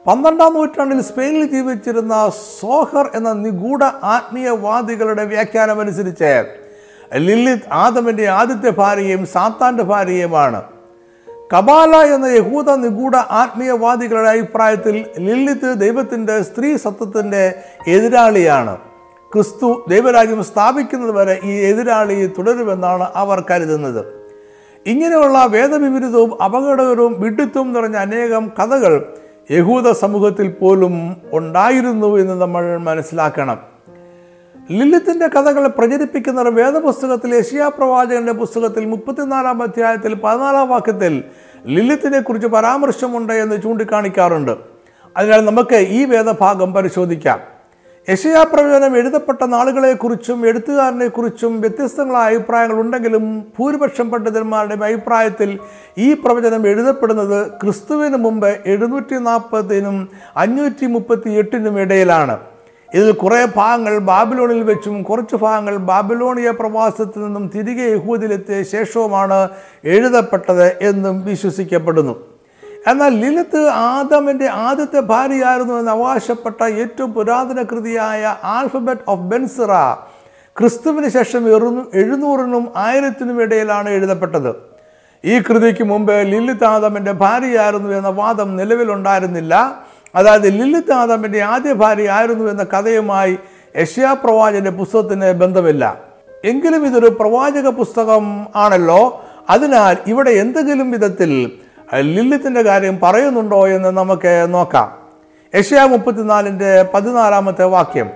പന്ത്രണ്ടാം 0.06 0.54
നൂറ്റാണ്ടിൽ 0.54 1.00
സ്പെയിനിൽ 1.00 1.46
ജീവിച്ചിരുന്ന 1.46 2.30
സോഹർ 2.60 3.10
എന്ന 3.14 3.32
നിഗൂഢ 3.32 3.82
ആത്മീയവാദികളുടെ 4.04 5.24
വ്യാഖ്യാനമനുസരിച്ച് 5.24 6.44
ലില്ലിത്ത് 7.14 7.72
ആദമിന്റെ 7.72 8.28
ആദ്യത്തെ 8.28 8.70
ഭാര്യയും 8.70 9.26
സാത്താന്റെ 9.26 9.82
ഭാര്യയുമാണ്. 9.82 10.62
കബാല 11.54 11.96
എന്ന 11.96 12.26
യഹൂദ 12.26 12.70
നിഗൂഢ 12.70 13.16
ആത്മീയവാദികളുടെ 13.16 14.28
അഭിപ്രായത്തിൽ 14.28 15.06
ലില്ലിത്ത് 15.18 15.74
ദൈവത്തിന്റെ 15.80 16.42
സ്ത്രീ 16.42 16.76
സത്വത്തിന്റെ 16.76 17.54
എതിരാളിയാണ്. 17.88 18.76
ക്രിസ്തു 19.32 19.84
ദൈവരാജ്യം 19.88 20.44
സ്ഥാപിക്കുന്നത് 20.44 21.10
വരെ 21.10 21.40
ഈ 21.44 21.52
എതിരാളി 21.64 22.26
തുടരുമെന്നാണ് 22.38 23.06
അവർ 23.14 23.44
കരുതുന്നത്. 23.50 24.02
ഇങ്ങനെയുള്ള 24.86 25.46
വേദവിപരീതവും 25.46 26.42
അപകടകരവും 26.42 27.20
വിഡിത്വവും 27.20 27.72
നിറഞ്ഞ 27.72 27.96
അനേകം 27.96 28.52
കഥകൾ 28.58 29.14
യഹൂദ 29.50 29.90
സമൂഹത്തിൽ 29.90 30.48
പോലും 30.50 31.16
ഉണ്ടായിരുന്നു 31.32 32.16
എന്ന് 32.16 32.40
നമ്മൾ 32.40 32.76
മനസ്സിലാക്കണം. 32.76 33.75
ലില്ലിത്തിന്റെ 34.70 35.26
കഥകൾ 35.26 35.66
പ്രചരിപ്പിക്കുന്നവർ 35.66 36.54
വേദപുസ്തകത്തിൽ 36.54 37.34
യശിയാ 37.34 37.68
പ്രവാചകന്റെ 37.68 38.32
പുസ്തകത്തിൽ 38.32 38.84
മുപ്പത്തിനാലാം 38.84 39.62
അധ്യായത്തിൽ 39.62 40.14
പതിനാലാം 40.14 40.68
വാക്യത്തിൽ 40.68 41.24
ലില്ലിത്തിനെ 41.66 42.20
കുറിച്ച് 42.20 42.46
പരാമർശമുണ്ട് 42.46 43.32
എന്ന് 43.32 43.62
ചൂണ്ടിക്കാണിക്കാറുണ്ട്. 43.62 44.56
അതിനാൽ 45.16 45.44
നമുക്ക് 45.44 45.76
ഈ 45.76 46.04
വേദഭാഗം 46.04 46.74
പരിശോധിക്കാം. 46.74 47.40
യശയാ 48.10 48.42
പ്രവചനം 48.42 48.96
എഴുതപ്പെട്ട 48.96 49.44
നാളുകളെക്കുറിച്ചും 49.44 50.46
എഴുത്തുകാരനെക്കുറിച്ചും 50.46 51.60
വ്യത്യസ്തങ്ങളായ 51.60 52.34
അഭിപ്രായങ്ങൾ 52.34 52.80
ഉണ്ടെങ്കിലും 52.80 53.40
ഭൂരിപക്ഷം 53.58 54.10
പണ്ഡിതന്മാരുടെ 54.10 54.74
അഭിപ്രായത്തിൽ 54.74 55.58
ഈ 55.98 56.12
പ്രവചനം 56.14 56.66
എഴുതപ്പെടുന്നത് 56.66 57.52
ക്രിസ്തുവിന് 57.52 58.16
മുമ്പ് 58.16 58.58
എഴുന്നൂറ്റി 58.66 59.14
നാൽപ്പതിനും 59.14 60.08
അഞ്ഞൂറ്റി 60.36 60.86
മുപ്പത്തി 60.86 61.30
എട്ടിനും 61.30 61.80
ഇടയിലാണ്. 61.80 62.38
ഇതിൽ 62.96 63.12
കുറേ 63.12 63.46
ഭാഗങ്ങൾ 63.56 63.98
ബാബിലോണിൽ 63.98 64.62
വെച്ചും 64.62 65.02
കുറച്ച് 65.02 65.36
ഭാഗങ്ങൾ 65.36 65.76
ബാബിലോണിയ 65.76 66.50
പ്രവാസത്തിൽ 66.50 67.20
നിന്നും 67.24 67.50
തിരികെ 67.54 67.82
യഹൂദിലെത്തിയ 67.82 68.62
ശേഷവുമാണ് 68.62 69.48
എഴുതപ്പെട്ടത് 69.84 70.66
എന്നും 70.80 71.24
വിശ്വസിക്കപ്പെടുന്നു. 71.24 72.14
എന്നാൽ 72.86 73.08
ലിലത്ത് 73.08 73.68
ആദമിന്റെ 73.68 74.48
ആദ്യത്തെ 74.48 75.00
ഭാര്യയായിരുന്നു 75.00 75.74
എന്ന് 75.74 75.90
അവകാശപ്പെട്ട 75.90 76.64
ഏറ്റവും 76.64 77.12
പുരാതന 77.12 77.62
കൃതിയായ 77.62 78.36
ആൽഫബറ്റ് 78.44 79.00
ഓഫ് 79.08 79.20
ബെൻസിറ 79.20 79.72
ക്രിസ്തുവിന് 80.58 81.08
ശേഷം 81.08 81.56
എറുന്നു 81.56 81.82
എഴുന്നൂറിനും 81.94 82.72
ആയിരത്തിനും 82.76 83.42
ഇടയിലാണ് 83.42 83.88
എഴുതപ്പെട്ടത്. 83.90 84.56
ഈ 85.24 85.38
കൃതിക്ക് 85.38 85.84
മുമ്പ് 85.84 86.12
ലിലിത് 86.12 86.64
ആദമിന്റെ 86.64 87.12
ഭാര്യയായിരുന്നു 87.12 87.96
എന്ന 87.96 88.08
വാദം 88.08 88.56
നിലവിലുണ്ടായിരുന്നില്ല. 88.56 89.85
അതായത് 90.16 90.44
ലില്ലിത്ത് 90.44 90.92
ആദാമിന്റെ 90.92 91.42
ആദ്യ 91.42 91.72
ഭാര്യയായിരുന്നു 91.72 92.50
എന്ന 92.50 92.62
കഥയുമായി 92.62 93.38
യഷ്യാ 93.80 94.12
പ്രവാചന്റെ 94.12 94.70
പുസ്തകത്തിന് 94.70 95.32
ബന്ധമില്ല. 95.32 96.00
എങ്കിലും 96.44 96.86
ഇതൊരു 96.86 97.16
പ്രവാചക 97.20 97.68
പുസ്തകം 97.68 98.46
ആണല്ലോ. 98.56 99.24
അതിനാൽ 99.50 99.96
ഇവിടെ 100.06 100.30
എന്തെങ്കിലും 100.30 100.90
വിധത്തിൽ 100.90 101.50
ലില്ലിത്തിന്റെ 101.94 102.62
കാര്യം 102.62 103.00
പറയുന്നുണ്ടോ 103.02 103.68
എന്ന് 103.68 103.88
നമുക്ക് 103.88 104.46
നോക്കാം. 104.48 104.98
യഷ്യാ 105.54 105.86
മുപ്പത്തിനാലിന്റെ 105.86 106.88
പതിനാലാമത്തെ 106.94 107.64
വാക്യം. 107.64 108.10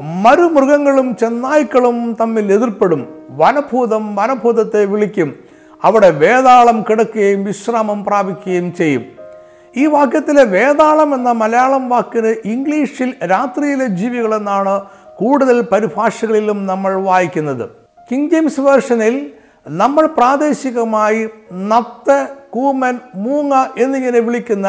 മരുമൃഗങ്ങളും 0.00 1.16
ചെന്നായ്ക്കളും 1.20 2.16
തമ്മിൽ 2.20 2.52
എതിർപ്പെടും. 2.52 3.22
വനഭൂതം 3.30 4.16
വനഭൂതത്തെ 4.16 4.84
വിളിക്കും. 4.84 5.34
അവിടെ 5.84 6.10
വേതാളം 6.10 6.84
കിടക്കുകയും 6.90 7.44
വിശ്രാമം 7.44 8.04
പ്രാപിക്കുകയും 8.04 8.74
ചെയ്യും. 8.74 9.19
ഈ 9.76 9.86
വാക്യത്തിലെ 9.86 10.44
വേതാളം 10.44 11.14
എന്ന 11.14 11.32
മലയാളം 11.32 11.88
വാക്കിന് 11.88 12.34
ഇംഗ്ലീഷിൽ 12.44 13.14
രാത്രിയിലെ 13.22 13.86
ജീവികൾ 13.86 14.34
എന്നാണ് 14.34 14.80
കൂടുതൽ 15.16 15.60
പരിഭാഷകളിലും 15.72 16.66
നമ്മൾ 16.66 17.00
വായിക്കുന്നത്. 17.00 17.68
കിങ് 18.10 18.30
ജെയിംസ് 18.30 18.60
വേർഷനിൽ 18.60 19.32
നമ്മൾ 19.68 20.06
പ്രാദേശികമായി 20.06 21.28
നത്ത് 21.52 22.28
കൂമൻ 22.50 22.98
മൂങ്ങ 23.14 23.54
എന്നിങ്ങനെ 23.78 24.20
വിളിക്കുന്ന 24.20 24.68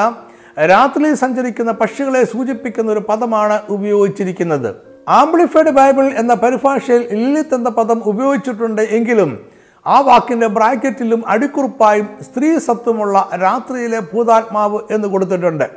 രാത്രിയിൽ 0.69 1.13
സഞ്ചരിക്കുന്ന 1.13 1.71
പക്ഷികളെ 1.71 2.23
സൂചിപ്പിക്കുന്ന 2.23 2.91
ഒരു 2.91 2.99
പദമാണ് 2.99 3.59
ഉപയോഗിച്ചിരിക്കുന്നത്. 3.69 4.75
ആംബ്ലിഫൈഡ് 5.09 5.69
ബൈബിൾ 5.69 6.05
എന്ന 6.21 6.33
പരിഭാഷയിൽ 6.33 7.01
ലിലിത്ത് 7.11 7.55
എന്ന 7.55 7.69
പദം 7.69 8.01
ഉപയോഗിച്ചിട്ടുണ്ട് 8.05 8.81
എങ്കിലും 8.81 9.50
ആ 9.85 9.99
വാക്കിന്റെ 9.99 10.47
ബ്രാക്കറ്റിലും 10.47 11.27
അടിക്കുറിപ്പായും 11.27 12.09
സ്ത്രീ 12.21 12.57
സത്വമുള്ള 12.57 13.29
രാത്രിയിലെ 13.41 13.99
ഭൂതാത്മാവ് 13.99 14.79
എന്ന് 14.91 15.07
കൊടുത്തിട്ടുണ്ട്. 15.07 15.69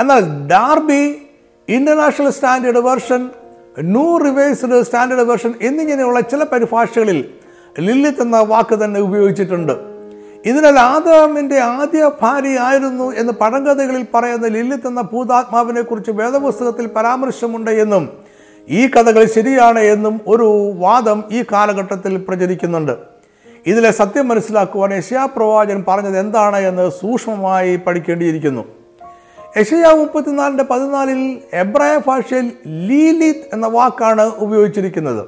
എന്നാൽ 0.00 0.46
Darby 0.46 1.28
international 1.68 2.30
standard 2.30 2.78
version 2.78 3.30
new 3.78 4.16
revised 4.16 4.82
standard 4.82 5.22
version 5.22 5.54
എന്നിങ്ങനെയുള്ള 5.62 6.20
ചില 6.20 6.42
പരിഭാഷകളിൽ 6.42 7.30
ലില്ലിത്ത് 7.78 8.22
എന്ന 8.22 8.38
വാക്ക് 8.40 8.84
തന്നെ 8.84 9.00
ഉപയോഗിച്ചിട്ടുണ്ട്. 9.00 9.72
ഇതിനാൽ 10.46 10.78
ആദാമിന്റെ 10.78 11.58
ആദ്യ 11.58 12.10
ഭാര്യയായിരുന്നു 12.22 13.12
എന്ന് 13.16 13.32
പഴങ്കഥകളിൽ 13.32 14.06
പറയുന്ന 14.14 14.46
ലില്ലിത്ത് 14.46 14.86
എന്ന 14.86 15.00
ഭൂതാത്മാവിനെ 15.00 15.82
കുറിച്ച് 15.82 16.10
വേദപുസ്തകത്തിൽ 16.10 16.86
പരാമർശമുണ്ട് 16.86 17.70
എന്നും 17.70 18.08
ഈ 18.68 18.86
കഥകൾ 18.86 19.24
ശരിയാണ് 19.24 19.78
എന്നും 19.78 20.20
ഒരു 20.26 20.72
വാദം 20.78 21.24
ഈ 21.30 21.44
കാലഘട്ടത്തിൽ 21.52 22.16
പ്രചരിക്കുന്നുണ്ട്. 22.16 23.17
ഇതിലെ 23.66 23.90
സത്യം 23.90 24.28
മനസ്സിലാക്കുവാൻ 24.28 24.94
യശയാ 24.94 25.24
പ്രവാചകൻ 25.26 25.84
പറഞ്ഞത് 25.88 26.18
എന്താണ് 26.18 26.56
എന്ന് 26.56 26.90
സൂക്ഷ്മമായി 26.90 27.76
പഠിക്കേണ്ടിയിരിക്കുന്നു. 27.76 28.64
യശയ 29.56 29.94
മുപ്പത്തിനാലിന്റെ 29.94 30.64
പതിനാലിൽ 30.64 31.38
എബ്രായ 31.52 32.00
ഭാഷയിൽ 32.06 32.52
ലീലിത് 32.66 33.36
എന്ന 33.52 33.66
വാക്കാണ് 33.66 34.22
ഉപയോഗിച്ചിരിക്കുന്നത്. 34.22 35.26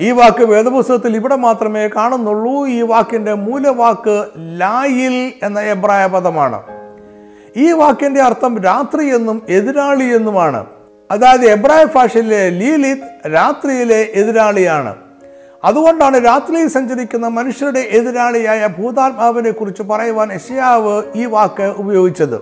ഈ 0.00 0.10
വാക്ക് 0.10 0.44
വേദപുസ്തകത്തിൽ 0.44 1.16
ഇവിടെ 1.16 1.36
മാത്രമേ 1.36 1.88
കാണുന്നുള്ളൂ. 1.96 2.66
ഈ 2.66 2.82
വാക്കിന്റെ 2.82 3.32
മൂലവാക്ക് 3.32 4.26
ലായിൽ 4.38 5.32
എന്ന 5.42 5.60
എബ്രായ 5.60 6.06
പദമാണ്. 6.06 6.62
ഈ 7.56 7.72
വാക്കിന്റെ 7.72 8.22
അർത്ഥം 8.22 8.62
രാത്രി 8.62 9.14
എന്നും 9.14 9.42
എതിരാളി 9.48 10.04
എന്നുമാണ്. 10.04 10.66
അതായത് 11.10 11.44
എബ്രായ 11.44 11.84
ഭാഷയിലെ 11.84 12.48
ലീലിത് 12.48 13.32
രാത്രിയിലെ 13.34 14.10
എതിരാളിയാണ്. 14.14 15.09
അതുകൊണ്ടാണ് 15.64 16.24
രാത്രിയിൽ 16.24 16.68
സഞ്ചരിക്കുന്ന 16.68 17.28
മനുഷ്യരുടെ 17.28 17.80
എതിരാളിയായ 17.80 18.68
ഭൂതാത്മാവിനെ 18.78 19.50
കുറിച്ച് 19.50 19.82
പറയുവാൻ 19.82 20.32
യശയാവ് 20.32 21.02
ഈ 21.14 21.24
വാക്ക് 21.24 21.62
ഉപയോഗിച്ചത്. 21.62 22.38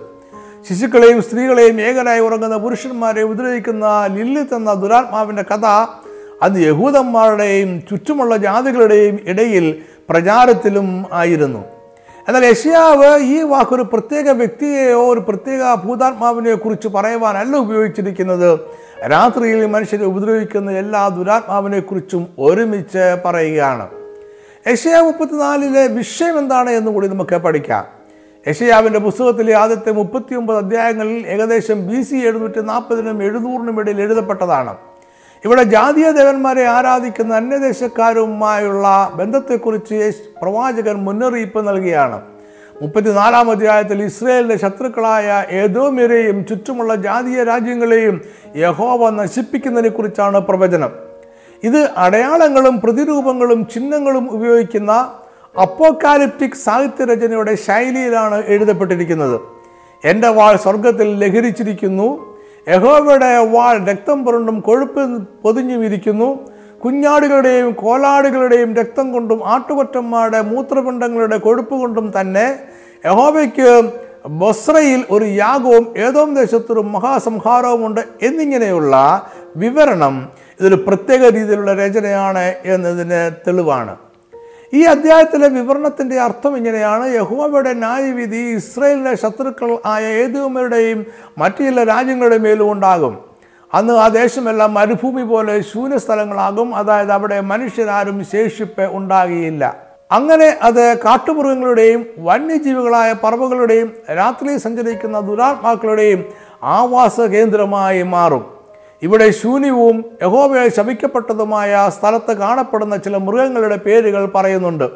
ശിശുക്കളെയും 0.69 1.21
സ്ത്രീകളെയും 1.21 1.81
ഏകനായി 1.81 2.19
ഉറങ്ങുന്ന 2.19 2.57
പുരുഷന്മാരെ 2.57 3.21
ഉപദ്രവിക്കുന്ന 3.21 3.85
ലില്ലിത്ത് 4.15 4.55
എന്ന 4.55 4.73
ദുരാത്മാവിന്റെ 4.73 5.43
കഥ 5.43 5.65
അത് 6.41 6.57
യഹൂദന്മാരുടെയും 6.57 7.81
ചുറ്റുമുള്ള 7.89 8.37
ജാതികളുടെയും 8.37 9.19
ഇടയിൽ 9.25 9.81
പ്രചാരത്തിലും 10.09 11.05
ആയിരുന്നു. 11.11 11.59
എന്നാൽ 12.27 12.45
യഷ്യാവ് 12.45 13.19
ഈ 13.19 13.41
വാക്കൊരു 13.41 13.81
പ്രത്യേക 13.81 14.29
വ്യക്തിയെയോ 14.29 15.13
ഒരു 15.13 15.19
പ്രത്യേക 15.19 15.73
ഭൂതാത്മാവിനെയോ 15.73 16.55
കുറിച്ച് 16.55 16.87
പറയുവാനല്ല 16.87 17.57
ഉപയോഗിച്ചിരിക്കുന്നത്. 17.57 18.59
രാത്രിയിൽ 19.07 19.65
മനുഷ്യരെ 19.65 20.05
ഉപദ്രവിക്കുന്ന 20.05 20.71
എല്ലാ 20.71 21.07
ദുരാത്മാവിനെ 21.07 21.79
കുറിച്ചും 21.79 22.27
ഒരുമിച്ച് 22.39 23.17
പറയുകയാണ്. 23.25 23.87
യശയ 24.67 24.99
മുപ്പത്തിനാലിലെ 24.99 25.87
വിഷയം 25.87 26.39
എന്താണ് 26.39 26.69
എന്ന് 26.69 26.91
കൂടി 26.91 27.07
നമുക്ക് 27.07 27.35
പഠിക്കാം. 27.35 27.85
യശയാവിന്റെ 28.47 28.99
പുസ്തകത്തിലെ 28.99 29.55
ആദ്യത്തെ 29.55 29.91
മുപ്പത്തിയൊമ്പത് 29.91 30.57
അധ്യായങ്ങളിൽ 30.57 31.27
ഏകദേശം 31.27 31.87
ബി 31.87 32.01
സി 32.01 32.15
എഴുന്നൂറ്റി 32.15 32.61
നാൽപ്പതിനും 32.61 33.23
എഴുന്നൂറിനും 33.23 33.79
ഇടയിൽ 33.79 34.01
എഴുതപ്പെട്ടതാണ്. 34.01 34.77
ഇവിടെ 35.45 35.63
ജാതീയ 35.63 36.11
ദേവന്മാരെ 36.11 36.63
ആരാധിക്കുന്ന 36.63 37.35
അന്യദേശക്കാരുമായുള്ള 37.35 39.11
ബന്ധത്തെക്കുറിച്ച് 39.13 40.13
പ്രവാചകൻ 40.41 40.93
മുന്നറിയിപ്പ് 40.93 41.67
നൽകിയാണ്. 41.67 42.38
മുപ്പത്തിനാലാം 42.81 43.51
അധ്യായത്തിൽ 43.51 44.03
ഇസ്രയേലിന്റെ 44.03 44.57
ശത്രുക്കളായ 44.57 45.45
ഏതോമിരെയും 45.51 46.45
ചുറ്റുമുള്ള 46.45 46.95
ജാതീയ 46.95 47.43
രാജ്യങ്ങളെയും 47.43 48.21
യഹോവ 48.55 49.09
നശിപ്പിക്കുന്നതിനെക്കുറിച്ചാണ് 49.09 50.39
പ്രവചനം. 50.39 50.91
ഇത് 51.63 51.89
അടയാളങ്ങളും 51.97 52.81
പ്രതിരൂപങ്ങളും 52.81 53.65
ചിഹ്നങ്ങളും 53.65 54.31
ഉപയോഗിക്കുന്ന 54.31 54.91
അപ്പോക്കാലിപ്റ്റിക് 55.61 56.59
സാഹിത്യരചനയുടെ 56.65 57.55
ശൈലിയിലാണ് 57.55 58.43
എഴുതപ്പെട്ടിരിക്കുന്നത്. 58.45 59.39
എന്റെ 60.05 60.29
വാൾ 60.29 60.55
സ്വർഗത്തിൽ 60.55 61.25
ലഹരിച്ചിരിക്കുന്നു. 61.25 62.37
യഹോവയുടെ 62.67 63.37
വാൾ 63.37 63.85
രക്തം 63.85 64.25
പുരണ്ടും 64.25 64.59
കൊഴുപ്പ് 64.59 65.27
പൊതിഞ്ഞും 65.43 65.85
ഇരിക്കുന്നു. 65.85 66.39
കുഞ്ഞാടുകളുടെയും 66.85 67.71
കോലാടുകളുടെയും 67.71 68.75
രക്തം 68.75 69.11
കൊണ്ടും 69.11 69.47
ആട്ടുകൊറ്റന്മാരുടെ 69.47 70.41
മൂത്രപിണ്ഡങ്ങളുടെ 70.41 71.37
കൊഴുപ്പ് 71.37 71.75
കൊണ്ടും 71.75 72.13
തന്നെ 72.21 72.59
യഹോബയ്ക്ക് 73.05 73.91
ബൊസ്രയിൽ 74.27 75.05
ഒരു 75.11 75.25
യാഗവും 75.25 75.93
ഏതോം 75.97 76.35
ദേശത്തൊരു 76.35 76.79
മഹാസംഹാരവുമുണ്ട് 76.79 78.01
എന്നിങ്ങനെയുള്ള 78.21 79.29
വിവരണം 79.55 80.29
ഇതൊരു 80.59 80.75
പ്രത്യേക 80.75 81.25
രീതിയിലുള്ള 81.25 81.73
രചനയാണ് 81.73 82.53
എന്നതിന് 82.65 83.31
തെളിവാണ്. 83.47 83.95
ഈ 84.73 84.83
അധ്യായത്തിലെ 84.83 85.47
വിവരണത്തിന്റെ 85.47 86.19
അർത്ഥം 86.19 86.57
ഇങ്ങനെയാണ്. 86.57 87.13
യഹോബയുടെ 87.13 87.73
ന്യായവിധി 87.73 88.37
ഇസ്രയേലിലെ 88.37 89.15
ശത്രുക്കൾ 89.15 89.77
ആയ 89.85 90.05
ഏതുമരുടെയും 90.05 91.05
മറ്റു 91.37 91.63
ചില 91.63 91.83
രാജ്യങ്ങളുടെ 91.83 92.37
മേലും 92.37 92.71
ഉണ്ടാകും. 92.71 93.28
അന്ന് 93.73 93.93
ആ 93.93 94.07
ദേശമെല്ലാം 94.07 94.73
മരുഭൂമി 94.73 95.21
പോലെ 95.21 95.61
ശൂന്യസ്ഥലങ്ങളാകും. 95.61 96.75
അതായത് 96.75 97.11
അവിടെ 97.11 97.39
മനുഷ്യരാരും 97.39 98.25
ശേഷിപ്പ് 98.25 98.83
ഉണ്ടാകുകയില്ല 98.91 99.89
അങ്ങനെ 100.11 100.57
അത് 100.61 100.97
കാട്ടുമൃഗങ്ങളുടെയും 100.97 102.05
വന്യജീവികളായ 102.19 103.15
പറവുകളുടെയും 103.23 103.91
രാത്രി 104.17 104.57
സഞ്ചരിക്കുന്ന 104.57 105.19
ദുരാത്മാക്കളുടെയും 105.19 106.25
ആവാസ 106.63 107.19
കേന്ദ്രമായി 107.19 108.01
മാറും. 108.01 108.59
ഇവിടെ 109.03 109.31
ശൂന്യവും 109.31 110.05
യഹോവയെ 110.21 110.67
ശപിക്കപ്പെട്ടതുമായ 110.67 111.89
സ്ഥലത്ത് 111.99 112.33
കാണപ്പെടുന്ന 112.33 112.97
ചില 112.97 113.17
മൃഗങ്ങളുടെ 113.17 113.75
പേരുകൾ 113.75 114.25
പറയുന്നുണ്ട്. 114.25 114.89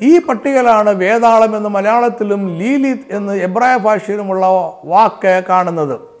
ഈ 0.00 0.18
പട്ടികയിലാണ് 0.18 0.90
വേതാളം 0.90 1.56
എന്ന് 1.56 1.68
മലയാളത്തിലും 1.68 2.58
ലീലിത് 2.58 3.04
എന്ന് 3.10 3.32
എബ്രായ 3.32 3.76
ഭാഷയിലുമുള്ള 3.76 4.46
വാക്ക് 4.84 5.42
കാണുന്നത്. 5.48 6.13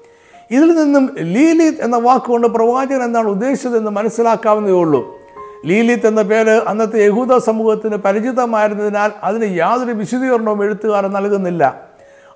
ഇതിൽ 0.50 0.74
നിന്നും 0.74 1.16
ലീലിത് 1.18 1.82
എന്ന 1.82 1.96
വാക്കുകൊണ്ട് 1.96 2.46
പ്രവാചകൻ 2.46 3.02
എന്താണ് 3.02 3.28
ഉദ്ദേശിച്ചതെന്ന് 3.28 3.90
മനസ്സിലാക്കാവുന്നതേ 3.90 4.74
ഉള്ളൂ. 4.74 5.18
ലീലിത്ത് 5.66 6.06
എന്ന 6.06 6.22
പേര് 6.22 6.60
അന്നത്തെ 6.66 7.06
യഹൂദ 7.06 7.36
സമൂഹത്തിന് 7.36 7.96
പരിചിതമായിരുന്നതിനാൽ 7.96 9.10
അതിന് 9.24 9.56
യാതൊരു 9.56 9.92
വിശദീകരണവും 9.92 10.64
എഴുത്തുകാരൻ 10.64 11.12
നൽകുന്നില്ല. 11.12 11.80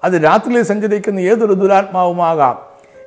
അത് 0.04 0.24
രാത്രിയിൽ 0.24 0.62
സഞ്ചരിക്കുന്ന 0.62 1.20
ഏതൊരു 1.20 1.52
ദുരാത്മാവുമാകാം. 1.52 2.58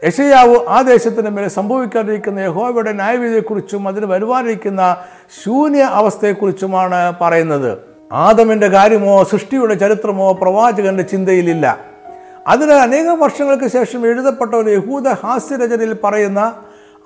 യശയാവ് 0.04 0.58
ആ 0.70 0.82
ദേശത്തിന് 0.82 1.30
മേലെ 1.30 1.48
സംഭവിക്കാതിരിക്കുന്ന 1.48 2.40
യഹോവയുടെ 2.40 2.92
ന്യായവിധിയെക്കുറിച്ചും 2.92 3.88
അതിന് 3.88 4.06
വരുവാനിരിക്കുന്ന 4.06 4.98
ശൂന്യ 5.44 5.82
അവസ്ഥയെക്കുറിച്ചുമാണ് 5.82 7.14
പറയുന്നത്. 7.22 7.78
ആദമിന്റെ 8.12 8.68
കാര്യമോ 8.68 9.24
സൃഷ്ടിയുടെ 9.24 9.74
ചരിത്രമോ 9.74 10.32
പ്രവാചകന്റെ 10.32 11.04
ചിന്തയിലില്ല. 11.04 11.91
അതിന് 12.48 12.72
അനേകം 12.72 13.20
വർഷങ്ങൾക്ക് 13.20 13.68
ശേഷം 13.68 14.08
എഴുതപ്പെട്ട 14.08 14.56
ഒരു 14.56 14.70
യഹൂദ 14.70 15.08
ഹാസ്യരചനയിൽ 15.08 15.96
പറയുന്ന 16.04 16.54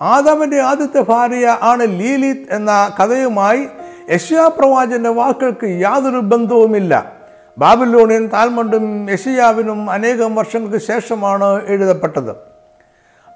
ആദാമിന്റെ 0.02 0.62
ആദ്യത്തെ 0.62 1.02
ഭാര്യ 1.02 1.58
ആണ് 1.62 1.82
ലീലിത് 1.82 2.56
എന്ന 2.56 2.94
കഥയുമായി 3.00 3.68
യഷ്യാ 4.10 4.48
പ്രവാചന്റെ 4.48 5.10
വാക്കുകൾക്ക് 5.10 5.68
യാതൊരു 5.68 6.18
ബന്ധവുമില്ല. 6.18 7.14
ബാബിലോണിയൻ 7.58 8.28
താൽമണ്ടും 8.28 9.12
യഷിയാവിനും 9.12 9.92
അനേകം 9.92 10.36
വർഷങ്ങൾക്ക് 10.36 10.86
ശേഷമാണ് 10.86 11.62
എഴുതപ്പെട്ടത്. 11.66 12.36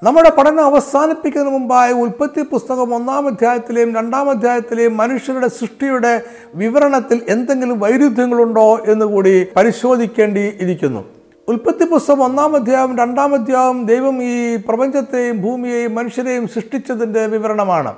നമ്മുടെ 0.03 0.29
പഠനം 0.29 0.65
അവസാനിപ്പിക്കുന്നതിന് 0.65 1.59
മുമ്പായി 1.59 1.93
ഉൽപ്പത്തി 1.93 2.41
പുസ്തകം 2.41 2.95
ഒന്നാം 2.95 3.27
അധ്യായത്തിലെയും 3.27 3.95
രണ്ടാം 3.95 4.29
അധ്യായത്തിലെയും 4.29 4.97
മനുഷ്യരുടെ 4.97 5.47
സൃഷ്ടിയുടെ 5.47 6.21
വിവരണത്തിൽ 6.55 7.21
എന്തെങ്കിലും 7.29 7.79
വൈരുദ്ധ്യങ്ങളുണ്ടോ 7.79 8.79
എന്ന് 8.87 9.05
കൂടി 9.05 9.47
പരിശോധിക്കേണ്ടി 9.55 10.57
ഇരിക്കുന്നു 10.61 11.18
ഉൽപ്പത്തി 11.49 11.85
പുസ്തകം 11.85 12.23
ഒന്നാം 12.23 12.55
അധ്യായം 12.55 12.97
രണ്ടാം 12.97 13.33
അധ്യായം 13.33 13.85
ദൈവം 13.85 14.23
ഈ 14.23 14.55
പ്രപഞ്ചത്തെയും 14.55 15.41
ഭൂമിയെയും 15.41 15.95
മനുഷ്യരെയും 15.95 16.47
സൃഷ്ടിച്ചതിന്റെ 16.47 17.25
വിവരണമാണ്. 17.25 17.93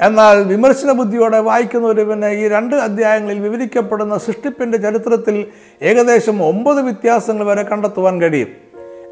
എന്നാൽ 0.00 0.44
വിമർശന 0.44 0.92
ബുദ്ധിയോടെ 0.92 1.38
വായിക്കുന്ന 1.38 1.86
ഒരുവന് 1.86 2.26
ഈ 2.26 2.48
രണ്ട് 2.48 2.76
അധ്യായങ്ങളിൽ 2.76 3.38
വിവരിക്കപ്പെടുന്ന 3.38 4.18
സൃഷ്ടിപ്പിന്റെ 4.18 4.78
ചരിത്രത്തിൽ 4.78 5.46
ഏകദേശം 5.82 6.42
ഒമ്പത് 6.42 6.82
വ്യത്യാസങ്ങൾ 6.82 7.46
വരെ 7.46 7.62
കണ്ടെത്തുവാൻ 7.62 8.20
കഴിയും. 8.20 8.48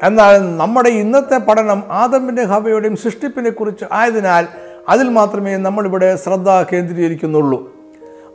എന്നാൽ 0.03 0.57
നമ്മുടെ 0.57 0.89
ഇന്നത്തെ 0.89 1.37
പഠനം 1.37 1.83
ആദമിന്റെ 1.91 2.43
ഹവയുടെയും 2.43 2.95
സൃഷ്ടിപ്പിനെ 2.95 3.49
കുറിച്ച് 3.49 3.85
ആയതിനാൽ 3.91 4.47
അതിൽ 4.89 5.09
മാത്രമേ 5.09 5.57
നമ്മളിവിടെ 5.57 6.15
ശ്രദ്ധ 6.15 6.49
കേന്ദ്രീകരിക്കുന്നുള്ളൂ. 6.73 7.74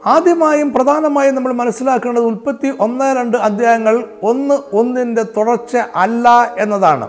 ആദ്യമായും 0.06 0.72
പ്രധാനമായും 0.72 1.34
നമ്മൾ 1.34 1.52
മനസ്സിലാക്കേണ്ടത് 1.52 2.22
ഉൽപ്പത്തി 2.22 2.72
ഒന്ന് 2.80 3.16
രണ്ട് 3.16 3.36
അധ്യായങ്ങൾ 3.36 4.04
ഒന്ന് 4.22 4.54
ഒന്നിന്റെ 4.72 5.22
തുടർച്ച 5.22 5.76
അല്ല 5.76 6.54
എന്നതാണ്. 6.58 7.08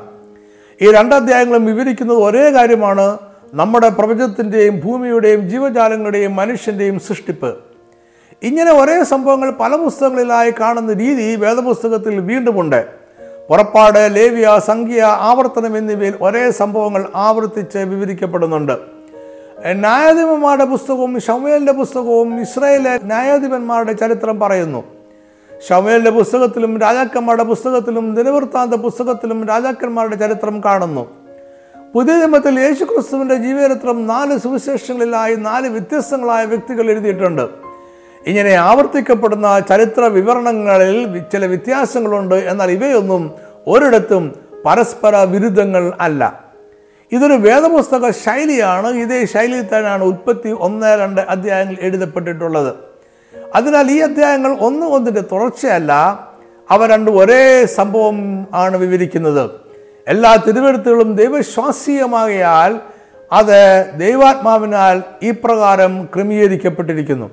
ഈ 0.82 0.91
രണ്ട് 0.91 1.15
അധ്യായങ്ങളും 1.15 1.65
വിവരിക്കുന്നത് 1.65 2.17
ഒരേ 2.17 2.51
കാര്യമാണ്. 2.51 3.17
നമ്മുടെ 3.54 3.89
പ്രപഞ്ചത്തിന്റെയും 3.89 4.80
ഭൂമിയുടെയും 4.80 5.49
ജീവജാലങ്ങളുടെയും 5.49 6.36
മനുഷ്യന്റെയും 6.36 6.99
സൃഷ്ടിപ്പ്. 6.99 7.58
ഇങ്ങനെ 8.43 8.71
ഒരേ 8.71 9.04
സംഭവങ്ങൾ 9.04 9.51
പല 9.51 9.75
പുസ്തകങ്ങളിലായി 9.75 10.54
കാണുന്ന 10.60 10.93
രീതി 10.93 11.36
വേദപുസ്തകത്തിൽ 11.36 12.19
വീണ്ടുമുണ്ട് 12.19 12.86
പുറപ്പാട് 13.49 14.15
ലേവ്യ 14.15 14.60
സംഖ്യ 14.67 15.01
ആവർത്തനം 15.04 15.77
എന്നിവയിൽ 15.77 16.13
ഒരേ 16.21 16.51
സംഭവങ്ങൾ 16.51 17.10
ആവർത്തിച്ച് 17.15 17.77
വിവരിക്കപ്പെടുന്നുണ്ട്. 17.77 19.00
ന്യായാധിപന്മാരുടെ 19.65 20.65
പുസ്തകവും 20.65 21.19
ഷമേലിന്റെ 21.19 21.71
പുസ്തകവും 21.71 22.41
ഇസ്രായേലിലെ 22.41 23.00
ന്യായാധിപന്മാരുടെ 23.04 23.93
ചരിത്രം 23.93 24.39
പറയുന്നു. 24.39 24.84
ഷമേലിന്റെ 25.69 26.10
പുസ്തകത്തിലും 26.10 26.80
രാജാക്കന്മാരുടെ 26.80 27.43
പുസ്തകത്തിലും 27.43 28.15
ദിനവൃത്താന്ത 28.15 28.74
പുസ്തകത്തിലും 28.74 29.47
രാജാക്കന്മാരുടെ 29.47 30.15
ചരിത്രം 30.15 30.62
കാണുന്നു. 30.65 31.10
പുതിയ 31.95 32.13
നിയമത്തിൽ 32.13 32.60
യേശുക്രിസ്തുവിന്റെ 32.60 33.36
ജീവചരിത്രം 33.36 34.08
നാല് 34.08 34.38
സുവിശേഷങ്ങളിലായി 34.38 35.36
നാല് 35.36 35.67
വ്യത്യസ്തങ്ങളായ 35.67 36.45
വ്യക്തികൾ 36.45 36.89
എഴുതിയിട്ടുണ്ട്. 36.89 37.50
ഇങ്ങനെ 38.28 38.54
ആവർത്തിക്കപ്പെടുന്ന 38.54 39.60
ചരിത്ര 39.60 40.02
വിവരണങ്ങളിൽ 40.02 41.21
ചില 41.32 41.45
വ്യത്യാസങ്ങളുണ്ട്. 41.45 42.36
എന്നാൽ 42.36 42.71
ഇവയൊന്നും 42.71 43.32
ഒരിടത്തും 43.67 44.36
പരസ്പര 44.65 45.15
വിരുദ്ധങ്ങൾ 45.15 45.93
അല്ല. 46.00 46.40
ഇതൊരു 47.12 47.34
വേദപുസ്തക 47.34 48.12
ശൈലിയാണ്. 48.12 48.88
ഇതേ 48.88 49.26
ശൈലിയിൽ 49.26 49.62
തന്നെയാണ് 49.62 50.04
ഉൽപ്പത്തി 50.04 50.50
ഒന്ന് 50.60 51.00
രണ്ട് 51.00 51.21
അധ്യായങ്ങൾ 51.21 51.78
എഴുതപ്പെട്ടിട്ടുള്ളത്. 51.82 52.76
അതിനാൽ 53.56 53.91
ഈ 53.91 54.00
അധ്യായങ്ങൾ 54.00 54.58
ഒന്ന് 54.60 54.86
ഒന്നിന്റെ 54.86 55.21
തുടർച്ചയല്ല. 55.21 55.91
അവ 56.71 56.86
രണ്ടും 56.86 57.17
ഒരേ 57.17 57.65
സംഭവം 57.65 58.47
ആണ് 58.54 58.78
വിവരിക്കുന്നത്. 58.78 59.50
എല്ലാ 60.08 60.36
തിരുവെഴുത്തുകളും 60.36 61.15
ദൈവശ്വാസീയമാകയാൽ 61.15 62.80
അത് 63.32 63.91
ദൈവാത്മാവിനാൽ 63.97 65.04
ഈ 65.24 65.32
പ്രകാരം 65.32 66.06
ക്രമീകരിക്കപ്പെട്ടിരിക്കുന്നു. 66.15 67.30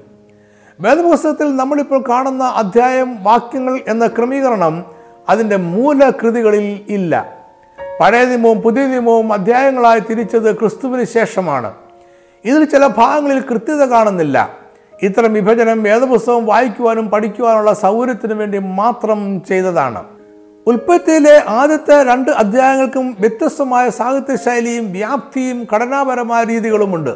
വേദപുസ്തകത്തിൽ 0.80 1.56
നമ്മളിപ്പോൾ 1.56 2.04
കാണുന്ന 2.08 2.44
അധ്യായം 2.44 3.24
വാക്യങ്ങൾ 3.24 3.80
എന്ന 3.88 4.06
ക്രമീകരണം 4.06 4.84
അതിന്റെ 5.28 5.56
മൂലകൃതികളിൽ 5.56 6.80
ഇല്ല. 6.88 7.37
പഴയ 8.00 8.24
നിയമവും 8.24 8.60
പുതിയ 8.60 8.86
നിയമവും 8.86 9.32
അധ്യായങ്ങളായി 9.32 10.00
തിരിച്ചത് 10.00 10.58
ക്രിസ്തുവിന് 10.58 11.04
ശേഷമാണ്. 11.04 11.74
ഇതിൽ 12.44 12.64
ചില 12.64 12.86
ഭാഗങ്ങളിൽ 12.86 13.40
കൃത്യത 13.40 13.84
കാണുന്നില്ല. 13.84 14.56
ഇത്തരം 15.02 15.32
വിഭജനം 15.32 15.82
വേദപുസ്തകം 15.82 16.46
വായിക്കുവാനും 16.46 17.10
പഠിക്കുവാനുള്ള 17.10 17.72
സൗകര്യത്തിനു 17.72 18.34
വേണ്ടി 18.34 18.58
മാത്രം 18.58 19.42
ചെയ്തതാണ്. 19.48 20.04
ഉൽപ്പത്തിയിലെ 20.66 21.42
ആദ്യത്തെ 21.48 22.04
രണ്ട് 22.04 22.30
അധ്യായങ്ങൾക്കും 22.30 23.16
വ്യത്യസ്തമായ 23.20 23.90
സാഹിത്യശൈലിയും 23.90 24.92
വ്യാപ്തിയും 24.92 25.66
ഘടനാപരമായ 25.74 26.44
രീതികളുമുണ്ട്. 26.44 27.10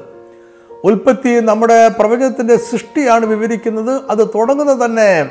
ഉൽപ്പത്തി 0.84 1.40
നമ്മുടെ 1.40 1.88
പ്രപഞ്ചത്തിന്റെ 1.88 2.56
സൃഷ്ടിയാണ് 2.56 3.26
വിവരിക്കുന്നത്. 3.26 4.00
അത് 4.10 4.28
തുടങ്ങുന്നത് 4.28 4.84
തന്നെ 4.84 5.30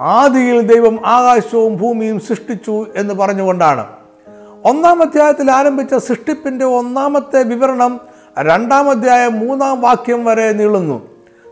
ആദിയിൽ 0.00 0.60
ദൈവം 0.60 1.06
ആകാശവും 1.06 1.76
ഭൂമിയും 1.76 2.20
സൃഷ്ടിച്ചു 2.20 2.86
എന്ന് 2.96 3.14
പറഞ്ഞുകൊണ്ടാണ്. 3.14 3.97
ഒന്നാം 4.64 5.02
അധ്യായത്തിൽ 5.02 5.50
ആരംഭിച്ച 5.50 5.94
സൃഷ്ടിപ്പിന്റെ 5.94 6.64
ഒന്നാമത്തെ 6.64 7.42
വിവരണം 7.42 8.00
രണ്ടാം 8.38 8.90
അധ്യായം 8.90 9.38
മൂന്നാം 9.38 9.80
വാക്യം 9.80 10.24
വരെ 10.24 10.52
നീളുന്നു. 10.52 11.08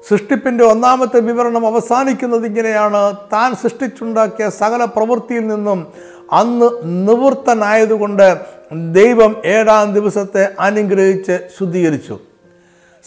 സൃഷ്ടിപ്പിന്റെ 0.08 0.64
ഒന്നാമത്തെ 0.64 1.20
വിവരണം 1.20 1.66
അവസാനിക്കുന്നത് 1.66 2.46
ഇങ്ങനെയാണ്. 2.46 3.16
താൻ 3.32 3.54
സൃഷ്ടിച്ചുണ്ടാക്കിയ 3.54 4.50
സകല 4.50 4.84
പ്രവൃത്തിയിൽ 4.84 5.48
നിന്നും 5.48 5.86
അന്ന് 6.32 6.70
നിവൃത്തനായതുകൊണ്ട് 7.08 8.38
ദൈവം 8.92 9.36
ഏഴാം 9.44 9.94
ദിവസത്തെ 9.94 10.54
അനുഗ്രഹിച്ച് 10.60 11.38
ശുദ്ധീകരിച്ചു. 11.58 12.18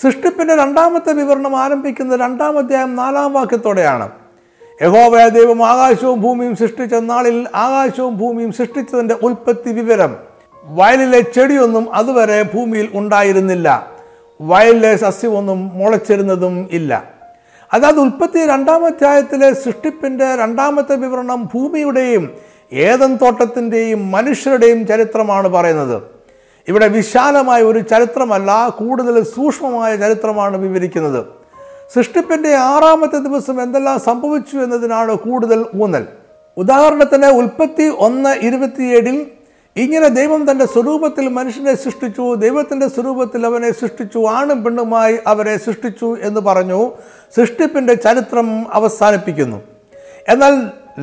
സൃഷ്ടിപ്പിന്റെ 0.01 0.55
രണ്ടാമത്തെ 0.55 1.13
വിവരണം 1.13 1.55
ആരംഭിക്കുന്നത് 1.55 2.19
രണ്ടാം 2.19 2.57
അധ്യായം 2.57 2.95
നാലാം 2.95 3.33
വാക്യത്തോടെയാണ്. 3.33 4.09
യഹോവയ 4.81 5.29
ദൈവം 5.29 5.67
ആകാശവും 5.67 6.21
ഭൂമിയും 6.21 6.55
സൃഷ്ടിച്ച 6.55 6.93
നാളിൽ 6.93 7.47
ആകാശവും 7.55 8.17
ഭൂമിയും 8.17 8.51
സൃഷ്ടിച്ചതിന്റെ 8.51 9.15
ഉൽപ്പത്തി 9.23 9.71
വിവരം. 9.71 10.15
വയലിലെ 10.63 11.19
ചെടിയൊന്നും 11.19 11.95
അതുവരെ 11.95 12.41
ഭൂമിയിൽ 12.41 12.89
ഉണ്ടായിരുന്നില്ല. 12.93 13.87
വയലിലെ 14.41 14.95
സസ്യമൊന്നും 14.95 15.71
മുളച്ചിരുന്നതും 15.73 16.69
ഇല്ല. 16.71 17.11
അതായത് 17.73 17.99
ഉൽപ്പത്തി 17.99 18.45
രണ്ടാമധ്യായത്തിലെ 18.45 19.53
സൃഷ്ടിപ്പിന്റെ 19.53 20.35
രണ്ടാമത്തെ 20.35 20.95
വിവരണം 20.95 21.49
ഭൂമിയുടെയും 21.53 22.33
ഏതൻ 22.73 23.15
തോട്ടത്തിന്റെയും 23.15 24.11
മനുഷ്യരുടെയും 24.11 24.87
ചരിത്രമാണ് 24.87 25.47
പറയുന്നത്. 25.47 26.01
ഇവിടെ 26.67 26.87
വിശാലമായ 26.87 27.61
ഒരു 27.61 27.79
ചരിത്രമല്ല 27.79 28.67
കൂടുതൽ 28.67 29.23
സൂക്ഷ്മമായ 29.23 29.97
ചരിത്രമാണ് 29.97 30.57
വിവരിക്കുന്നത്. 30.57 31.38
സൃഷ്ടിപ്പിന്റെ 31.93 32.55
ആറാമത്തെ 32.55 33.17
ദിവസം 33.17 33.61
എന്തെല്ലാം 33.63 33.99
സംഭവിച്ചു 33.99 34.57
എന്നതിനാണ് 34.57 35.15
കൂടുതൽ 35.15 35.65
ഊന്നൽ. 35.81 36.05
ഉദാഹരണത്തിന് 36.57 37.25
ഉൽപ്പത്തി 37.25 37.83
ഒന്ന് 37.97 38.35
ഇരുപത്തിയേഴിൽ 38.47 39.25
ഇങ്ങനെ 39.77 40.07
ദൈവം 40.07 40.51
തന്റെ 40.51 40.65
സ്വരൂപത്തിൽ 40.65 41.27
മനുഷ്യനെ 41.27 41.75
സൃഷ്ടിച്ചു 41.75 42.35
ദൈവത്തിന്റെ 42.35 42.87
സ്വരൂപത്തിൽ 42.87 43.45
അവനെ 43.45 43.71
സൃഷ്ടിച്ചു 43.71 44.25
ആണും 44.27 44.63
പെണ്ണുമായി 44.63 45.19
അവരെ 45.27 45.57
സൃഷ്ടിച്ചു 45.57 46.17
എന്ന് 46.21 46.41
പറഞ്ഞു 46.41 46.91
സൃഷ്ടിപ്പിന്റെ 47.35 47.93
ചരിത്രം 47.93 48.73
അവസാനിപ്പിക്കുന്നു. 48.73 49.61
എന്നാൽ 50.27 50.53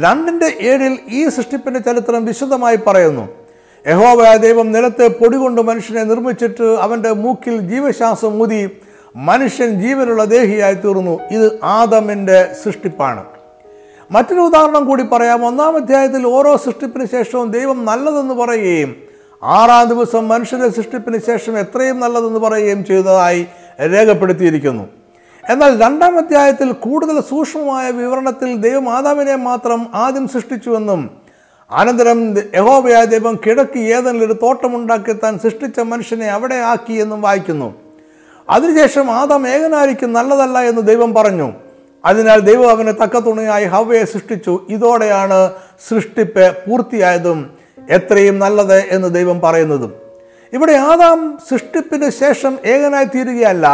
രണ്ടിന്റെ 0.02 0.48
ഏഴിൽ 0.60 0.98
ഈ 1.08 1.28
സൃഷ്ടിപ്പിന്റെ 1.28 1.80
ചരിത്രം 1.80 2.24
വിശദമായി 2.24 2.76
പറയുന്നു. 2.86 3.28
യഹോവ 3.86 4.36
ദൈവം 4.36 4.72
നിലത്തെ 4.72 5.06
പൊടി 5.08 5.36
കൊണ്ട് 5.36 5.60
മനുഷ്യനെ 5.60 6.04
നിർമ്മിച്ചിട്ട് 6.04 6.62
അവന്റെ 6.62 7.10
മൂക്കിൽ 7.10 7.58
ജീവശ്വാസം 7.58 8.42
ഊതി 8.42 8.68
മനുഷ്യൻ 9.16 9.80
ജീവനുള്ള 9.80 10.24
ദേഹിയായി 10.24 10.74
തീർന്നു 10.74 11.20
ഇത് 11.30 11.58
ആദമിന്റെ 11.62 12.54
സൃഷ്ടിപ്പാണ്. 12.64 13.24
മറ്റൊരു 14.10 14.40
ഉദാഹരണം 14.40 14.84
കൂടി 14.84 15.02
പറയാം. 15.02 15.46
ഒന്നാം 15.46 15.76
അധ്യായത്തിൽ 15.76 16.26
ഓരോ 16.26 16.56
സൃഷ്ടിപ്പിന് 16.56 17.06
ശേഷവും 17.06 17.52
ദൈവം 17.52 17.84
നല്ലതെന്ന് 17.84 18.34
പറയുകയും 18.34 18.96
ആറാം 19.42 19.88
ദിവസം 19.88 20.28
മനുഷ്യരെ 20.28 20.68
സൃഷ്ടിപ്പിന് 20.68 21.18
ശേഷം 21.26 21.58
എത്രയും 21.58 22.00
നല്ലതെന്ന് 22.00 22.40
പറയുകയും 22.40 22.84
ചെയ്തതായി 22.84 23.46
രേഖപ്പെടുത്തിയിരിക്കുന്നു. 23.80 24.88
എന്നാൽ 25.50 25.82
രണ്ടാം 25.82 26.18
അധ്യായത്തിൽ 26.18 26.72
കൂടുതൽ 26.72 27.20
സൂക്ഷ്മമായ 27.20 27.90
വിവരണത്തിൽ 27.90 28.56
ദൈവം 28.56 28.88
ആദാമിനെ 28.88 29.36
മാത്രം 29.36 29.86
ആദ്യം 29.94 30.28
സൃഷ്ടിച്ചുവെന്നും 30.28 31.10
അനന്തരം 31.70 32.38
യഹോബയായ 32.38 33.04
ദൈവം 33.04 33.40
കിഴക്ക് 33.46 33.78
ഏതെങ്കിലും 33.78 34.26
ഒരു 34.26 34.32
തോട്ടമുണ്ടാക്കി 34.32 35.12
താൻ 35.12 35.38
സൃഷ്ടിച്ച 35.38 35.80
മനുഷ്യനെ 35.80 36.26
അവിടെ 36.26 36.54
ആക്കി 36.54 36.92
എന്നും 36.92 37.22
വായിക്കുന്നു. 37.22 37.85
അതിനുശേഷം 38.48 39.10
ആദാം 39.10 39.48
ഏകനായിരിക്കും 39.48 40.12
നല്ലതല്ല 40.12 40.58
എന്ന് 40.58 40.82
ദൈവം 40.82 41.14
പറഞ്ഞു. 41.14 41.52
അതിനാൽ 42.04 42.40
ദൈവം 42.40 42.70
അവന് 42.70 42.88
തക്ക 42.88 43.18
തുണയായി 43.18 43.64
ഹവയെ 43.64 44.04
സൃഷ്ടിച്ചു. 44.04 44.66
ഇതോടെയാണ് 44.68 45.50
സൃഷ്ടിപ്പ് 45.88 46.56
പൂർത്തിയായതും 46.56 47.50
എത്രയും 47.90 48.38
നല്ലത് 48.38 48.78
എന്ന് 48.78 49.14
ദൈവം 49.14 49.40
പറയുന്നതും. 49.40 49.94
ഇവിടെ 50.52 50.72
ആദാം 50.72 51.38
സൃഷ്ടിപ്പിന് 51.50 52.10
ശേഷം 52.10 52.58
ഏകനായി 52.66 53.04
തീരുകയല്ല 53.04 53.66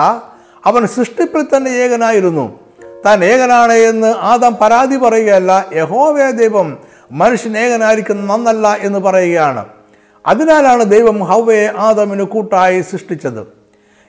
അവൻ 0.65 0.87
സൃഷ്ടിപ്പിൽ 0.87 1.57
തന്നെ 1.57 1.71
ഏകനായിരുന്നു. 1.71 2.59
താൻ 3.07 3.25
ഏകനാണ് 3.25 3.73
എന്ന് 3.73 4.07
ആദാം 4.07 4.55
പരാതി 4.55 4.97
പറയുകയല്ല 4.97 5.67
യഹോവയ 5.75 6.31
ദൈവം 6.31 6.79
മനുഷ്യൻ 7.13 7.59
ഏകനായിരിക്കും 7.59 8.27
നന്നല്ല 8.27 8.77
എന്ന് 8.81 8.99
പറയുകയാണ്. 8.99 9.65
അതിനാലാണ് 10.27 10.85
ദൈവം 10.85 11.25
ഹവയെ 11.25 11.73
ആദമിന് 11.77 12.23
കൂട്ടായി 12.23 12.81
സൃഷ്ടിച്ചത്. 12.81 13.62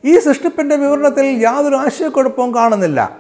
ഈ 0.05 0.19
സൃഷ്ടിപ്പിന്റെ 0.19 0.75
വിവരണത്തിൽ 0.75 1.25
യാതൊരു 1.25 1.75
ആശയക്കുഴപ്പവും 1.75 2.55
കാണുന്നില്ല. 2.55 3.17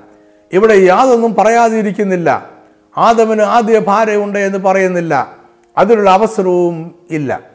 ഇവിടെ 0.53 0.73
യാതൊന്നും 0.73 1.35
പറയാതിരിക്കുന്നില്ല. 1.35 2.49
ആദമിന് 2.97 3.41
ആദ്യ 3.41 3.79
ഭാര്യയുണ്ട് 3.79 4.39
എന്ന് 4.39 4.57
പറയുന്നില്ല. 4.57 5.37
അതിനുള്ള 5.77 6.09
അവസരവും 6.09 6.95
ഇല്ല. 7.11 7.53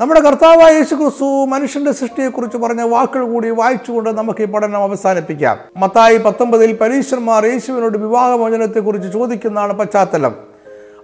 നമ്മുടെ 0.00 0.20
കർത്താവായ 0.20 0.72
യേശു 0.72 0.94
ക്രിസ്തു 0.94 1.44
മനുഷ്യന്റെ 1.44 1.92
സൃഷ്ടിയെക്കുറിച്ച് 1.92 2.56
പറഞ്ഞ 2.56 2.82
വാക്കുകൾ 2.82 3.32
കൂടി 3.32 3.50
വായിച്ചുകൊണ്ട് 3.50 4.10
നമുക്ക് 4.10 4.42
ഈ 4.42 4.44
പഠനം 4.44 4.76
അവസാനിപ്പിക്കാം. 4.76 5.58
മത്തായി 5.76 6.16
പത്തൊമ്പതിൽ 6.16 6.72
പരീശന്മാർ 6.72 7.46
യേശുവിനോട് 7.46 7.98
വിവാഹമോചനത്തെക്കുറിച്ച് 7.98 9.12
ചോദിക്കുന്നതാണ് 9.12 9.72
പശ്ചാത്തലം. 9.72 10.34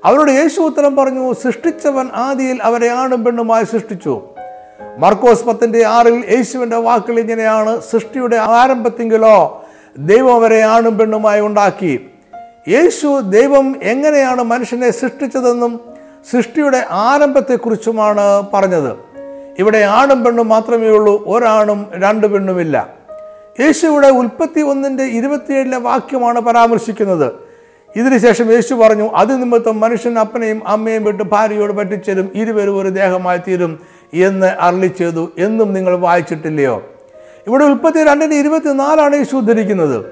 അവരോട് 0.05 0.31
യേശു 0.31 0.61
ഉത്തരം 0.61 0.97
പറഞ്ഞു 0.97 1.33
സൃഷ്ടിച്ചവൻ 1.33 2.09
ആദിയിൽ 2.15 2.63
അവരെ 2.63 2.89
ആണും 2.89 3.25
പെണ്ണുമായി 3.25 3.65
സൃഷ്ടിച്ചു. 3.65 4.29
മർക്കോസ് 4.99 5.45
പത്തിന്റെ 5.45 5.87
ആറിൽ 5.87 6.25
യേശുവിന്റെ 6.37 6.77
വാക്കുകൾ 6.77 7.19
ഇങ്ങനെയാണ്. 7.19 7.81
സൃഷ്ടിയുടെ 7.81 8.37
ആരംഭത്തെങ്കിലോ 8.37 9.65
ദൈവം 9.99 10.35
അവരെ 10.35 10.63
ആണും 10.63 10.99
പെണ്ണുമായി 10.99 11.41
ഉണ്ടാക്കി. 11.41 12.07
യേശു 12.69 13.21
ദൈവം 13.21 13.77
എങ്ങനെയാണ് 13.83 14.43
മനുഷ്യനെ 14.43 14.91
സൃഷ്ടിച്ചതെന്നും 14.91 15.81
സൃഷ്ടിയുടെ 16.31 16.85
ആരംഭത്തെക്കുറിച്ചുമാണ് 16.91 18.43
പറഞ്ഞത്. 18.55 18.97
ഇവിടെ 19.59 19.79
ആണും 19.79 20.25
പെണ്ണും 20.25 20.49
മാത്രമേ 20.49 20.89
ഉള്ളൂ 20.89 21.25
ഒരാണും 21.27 21.87
രണ്ട് 21.95 22.27
പെണ്ണുമില്ല. 22.27 22.95
യേശുവിടെ 23.61 24.09
ഉൽപ്പത്തി 24.09 24.61
ഒന്നിന്റെ 24.61 25.05
ഇരുപത്തിയേഴിലെ 25.05 25.77
വാക്യമാണ് 25.77 26.41
പരാമർശിക്കുന്നത്. 26.41 27.33
ഇതിനുശേഷം 27.97 28.53
യേശു 28.53 28.75
പറഞ്ഞു 28.75 29.11
അത് 29.11 29.43
നിമിത്തം 29.43 29.81
മനുഷ്യൻ 29.81 30.19
അപ്പനെയും 30.19 30.69
അമ്മയും 30.69 31.05
വിട്ട് 31.05 31.23
ഭാര്യയോട് 31.23 31.73
പറ്റിച്ചേരും 31.73 32.31
ഇരുവരും 32.35 32.79
ഒരു 32.79 32.89
ദേഹമായി 32.89 33.39
തീരും 33.39 33.81
എന്ന് 34.15 34.47
അരളി 34.47 34.87
ചെയ്തു. 34.87 35.33
എന്നും 35.39 35.73
നിങ്ങൾ 35.73 35.97
വായിച്ചിട്ടില്ലയോ? 35.97 36.91
ഇവിടെ 37.47 37.65
ഉൽപ്പത്തി 37.65 38.05
രണ്ടിന് 38.05 38.35
ഇരുപത്തിനാലാണ് 38.35 39.17
യേശു 39.17 39.37
ഉദ്ധരിക്കുന്നത്. 39.37 40.07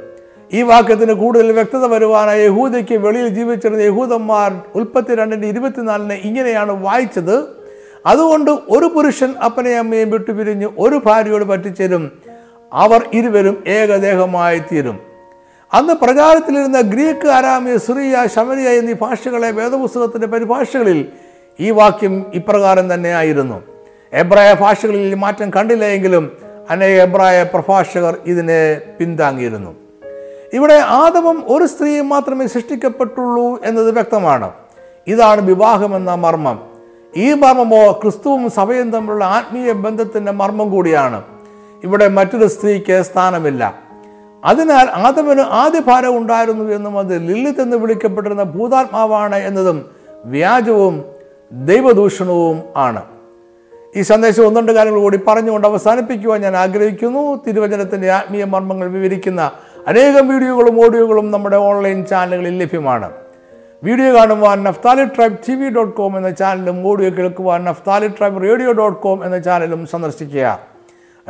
ഈ 0.52 0.62
വാക്യത്തിന് 0.62 1.12
കൂടുതൽ 1.12 1.52
വ്യക്തത 1.52 1.86
വരുവാനായി 1.86 2.44
യഹൂദയ്ക്ക് 2.44 2.94
വെളിയിൽ 2.94 3.28
ജീവിച്ചിരുന്ന 3.28 3.80
യഹൂദന്മാർ 3.80 4.60
ഉൽപ്പത്തി 4.74 5.14
രണ്ടിന്റെ 5.14 5.48
ഇരുപത്തിനാലിന് 5.48 6.12
ഇങ്ങനെയാണ് 6.12 6.82
വായിച്ചത്. 6.82 7.44
അതുകൊണ്ട് 8.06 8.50
ഒരു 8.50 8.86
പുരുഷൻ 8.86 9.34
അപ്പനെയും 9.44 9.78
അമ്മയും 9.78 10.10
വിട്ടുപിരിഞ്ഞ് 10.10 10.68
ഒരു 10.78 11.02
ഭാര്യയോട് 11.06 11.44
പറ്റിച്ചേരും. 11.44 12.12
അവർ 12.72 13.06
ഇരുവരും 13.12 13.64
ഏകദേഹമായി 13.66 14.58
തീരും 14.58 15.00
അന്ന് 15.72 15.94
പ്രചാരത്തിലിരുന്ന 15.94 16.80
ഗ്രീക്ക് 16.80 17.28
ആരാമ്യ 17.28 17.78
സിറിയ 17.78 18.26
ശമരിയ 18.34 18.68
എന്നീ 18.68 18.92
ഭാഷകളെ 18.92 19.50
വേദപുസ്തകത്തിന്റെ 19.50 20.26
പരിഭാഷകളിൽ 20.26 21.06
ഈ 21.60 21.70
വാക്യം 21.70 22.26
ഇപ്രകാരം 22.34 22.94
തന്നെ 22.94 23.10
ആയിരുന്നു. 23.14 23.75
എബ്രായ 24.12 24.54
ഭാഷകളിൽ 24.54 25.14
മാറ്റം 25.14 25.50
കണ്ടില്ല 25.50 25.84
എങ്കിലും 25.84 26.36
അനേക 26.70 27.02
എബ്രായ 27.02 27.42
പ്രഭാഷകർ 27.42 28.16
ഇതിനെ 28.26 28.80
പിന്താങ്ങിയിരുന്നു. 28.98 29.74
ഇവിടെ 30.52 30.74
ആദമും 30.74 31.44
ഒരു 31.46 31.66
സ്ത്രീയും 31.66 32.08
മാത്രമേ 32.08 32.46
സൃഷ്ടിക്കപ്പെട്ടുള്ളൂ 32.46 33.60
എന്നത് 33.64 33.90
വ്യക്തമാണ്. 33.90 34.50
ഇതാണ് 35.06 35.40
വിവാഹമെന്ന 35.40 36.14
മർമ്മം. 36.14 36.66
ഈ 37.16 37.32
മർമ്മമോ 37.32 37.92
ക്രിസ്തുവും 37.92 38.50
സഭയും 38.50 38.90
തമ്മിലുള്ള 38.90 39.24
ആത്മീയ 39.24 39.72
ബന്ധത്തിന്റെ 39.72 40.32
മർമ്മം 40.32 40.70
കൂടിയാണ്. 40.70 41.22
ഇവിടെ 41.84 42.08
മറ്റൊരു 42.08 42.46
സ്ത്രീക്ക് 42.46 43.02
സ്ഥാനമില്ല. 43.02 43.78
അതിനാൽ 44.44 44.90
ആദമിന് 44.90 45.40
ആദ്യ 45.40 45.80
ഭാരം 45.80 46.16
ഉണ്ടായിരുന്നു 46.16 46.72
എന്നും 46.72 46.98
അത് 46.98 47.28
ലില്ലിത്ത് 47.28 47.60
എന്ന് 47.60 47.76
വിളിക്കപ്പെട്ടിരുന്ന 47.76 48.42
ഭൂതാത്മാവാണ് 48.42 49.36
എന്നതും 49.36 49.90
വ്യാജവും 50.24 51.04
ദൈവദൂഷണവും 51.52 52.62
ആണ്. 52.76 53.02
ഈ 53.96 54.02
സന്ദേശം 54.02 54.46
ഒന്നുണ്ട് 54.46 54.72
കാര്യങ്ങൾ 54.72 55.00
കൂടി 55.00 55.18
പറഞ്ഞുകൊണ്ട് 55.28 55.68
അവസാനിപ്പിക്കുവാൻ 55.68 56.40
ഞാൻ 56.40 56.56
ആഗ്രഹിക്കുന്നു. 56.56 57.44
തിരുവചനത്തിന്റെ 57.46 58.10
ആത്മീയ 58.10 58.44
മർമ്മങ്ങൾ 58.44 58.88
വിവരിക്കുന്ന 58.88 59.50
അനേകം 59.88 60.28
വീഡിയോകളും 60.28 60.84
ഓഡിയോകളും 60.84 61.30
നമ്മുടെ 61.30 61.56
ഓൺലൈൻ 61.56 62.04
ചാനലുകളിൽ 62.04 62.58
ലഭ്യമാണ്. 62.58 63.10
വീഡിയോ 63.84 64.16
കാണുവാൻ 64.16 64.62
Naphtali 64.64 65.04
tribe 65.04 65.38
T 65.48 65.54
V 65.54 65.68
dot 65.68 65.96
com 65.96 66.16
എന്ന 66.16 66.30
ചാനലും 66.30 66.88
ഓഡിയോ 66.88 67.10
കേൾക്കുവാൻ 67.10 67.64
Naphtali 67.64 68.08
tribe 68.08 68.42
radio 68.42 68.72
dot 68.72 69.00
com 69.02 69.24
എന്ന 69.24 69.38
ചാനലും 69.38 69.86
സന്ദർശിക്കുക. 69.86 70.60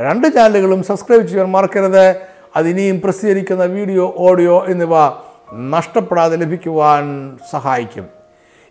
രണ്ട് 0.00 0.26
ചാനലുകളും 0.34 0.82
സബ്സ്ക്രൈബ് 0.82 1.26
ചെയ്യാൻ 1.26 1.52
മറക്കരുത്. 1.52 2.16
അത് 2.56 2.68
ഇനിയും 2.68 3.00
പ്രസിദ്ധീകരിക്കുന്ന 3.00 3.64
വീഡിയോ 3.64 4.14
ഓഡിയോ 4.18 4.64
എന്നിവ 4.68 4.94
നഷ്ടപ്പെടാതെ 5.54 6.36
ലഭിക്കുവാൻ 6.36 7.36
സഹായിക്കും. 7.52 8.15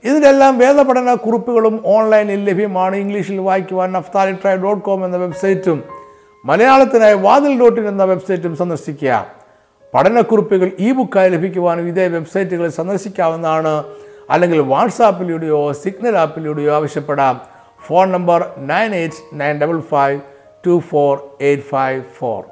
ഇതിനെല്ലാം 0.06 0.58
വേദപഠന 0.58 1.14
കുറിപ്പുകളും 1.14 1.84
ഓൺലൈനിൽ 1.86 2.50
ലഭ്യമാണ്. 2.50 2.96
ഇംഗ്ലീഷിൽ 2.96 3.40
വായിക്കുവാൻ 3.40 3.92
നഫ്താലി 3.92 4.32
ട്രൈ 4.32 4.56
ഡോട്ട് 4.56 4.84
കോം 4.84 5.06
എന്ന 5.06 5.18
വെബ്സൈറ്റും 5.18 5.84
മലയാളത്തിനായി 6.46 7.14
വാതിൽ 7.14 7.60
ഡോട്ട് 7.60 7.82
ഇൻ 7.82 7.88
എന്ന 7.88 8.04
വെബ്സൈറ്റും 8.04 8.56
സന്ദർശിക്കുക. 8.56 9.28
പഠനക്കുറിപ്പുകൾ 9.94 10.72
ഇ 10.80 10.92
ബുക്കായി 10.92 11.30
ലഭിക്കുവാനും 11.30 11.88
ഇതേ 11.88 12.08
വെബ്സൈറ്റുകളിൽ 12.08 12.70
സന്ദർശിക്കാവുന്നതാണ്. 12.70 13.84
അല്ലെങ്കിൽ 14.30 14.60
വാട്സാപ്പിലൂടെയോ 14.60 15.72
സിഗ്നൽ 15.72 16.18
ആപ്പിലൂടെയോ 16.18 16.76
ആവശ്യപ്പെടാം. 16.76 17.42
Phone 17.88 18.12
number 18.12 18.52
nine 18.58 18.96
eight 18.96 19.42
nine 19.42 19.62
double 19.62 19.80
five 19.80 20.22
two 20.68 20.82
four 20.90 21.30
eight 21.42 21.64
five 21.64 22.04
four. 22.18 22.44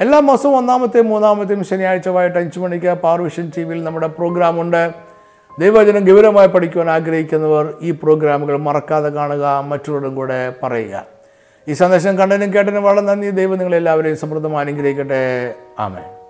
എല്ലാ 0.00 0.20
മാസവും 0.20 0.56
ഒന്നാമത്തെയും 0.56 1.08
മൂന്നാമത്തെയും 1.08 1.64
ശനിയാഴ്ച 1.64 2.08
വൈകിട്ട് 2.08 2.38
അഞ്ച് 2.38 2.60
മണിക്ക് 2.60 2.94
പാർവിഷൻ 2.94 3.52
ടി 3.56 3.62
വിയിൽ 3.62 3.84
നമ്മുടെ 3.84 4.06
പ്രോഗ്രാമുണ്ട്. 4.06 5.11
ദൈവജനം 5.58 6.04
ഗൗരവമായി 6.04 6.48
പഠിക്കുവാൻ 6.48 6.90
ആഗ്രഹിക്കുന്നവർ 6.90 7.74
ഈ 7.80 7.90
പ്രോഗ്രാമുകൾ 7.90 8.56
മറക്കാതെ 8.56 9.08
കാണുക 9.08 9.64
മറ്റുള്ളവരും 9.68 10.14
കൂടെ 10.14 10.52
പറയുക. 10.62 11.04
ഈ 11.68 11.72
സന്ദേശം 11.72 12.18
കണ്ടതിനും 12.18 12.54
കേട്ടതിനും 12.54 12.82
വളരെ 12.82 13.00
നന്ദി. 13.00 13.30
ദൈവം 13.30 13.58
നിങ്ങളെല്ലാവരെയും 13.58 14.16
സമൃദ്ധമായി 14.16 14.66
അനുഗ്രഹിക്കട്ടെ. 14.66 15.54
ആമേ 15.78 16.21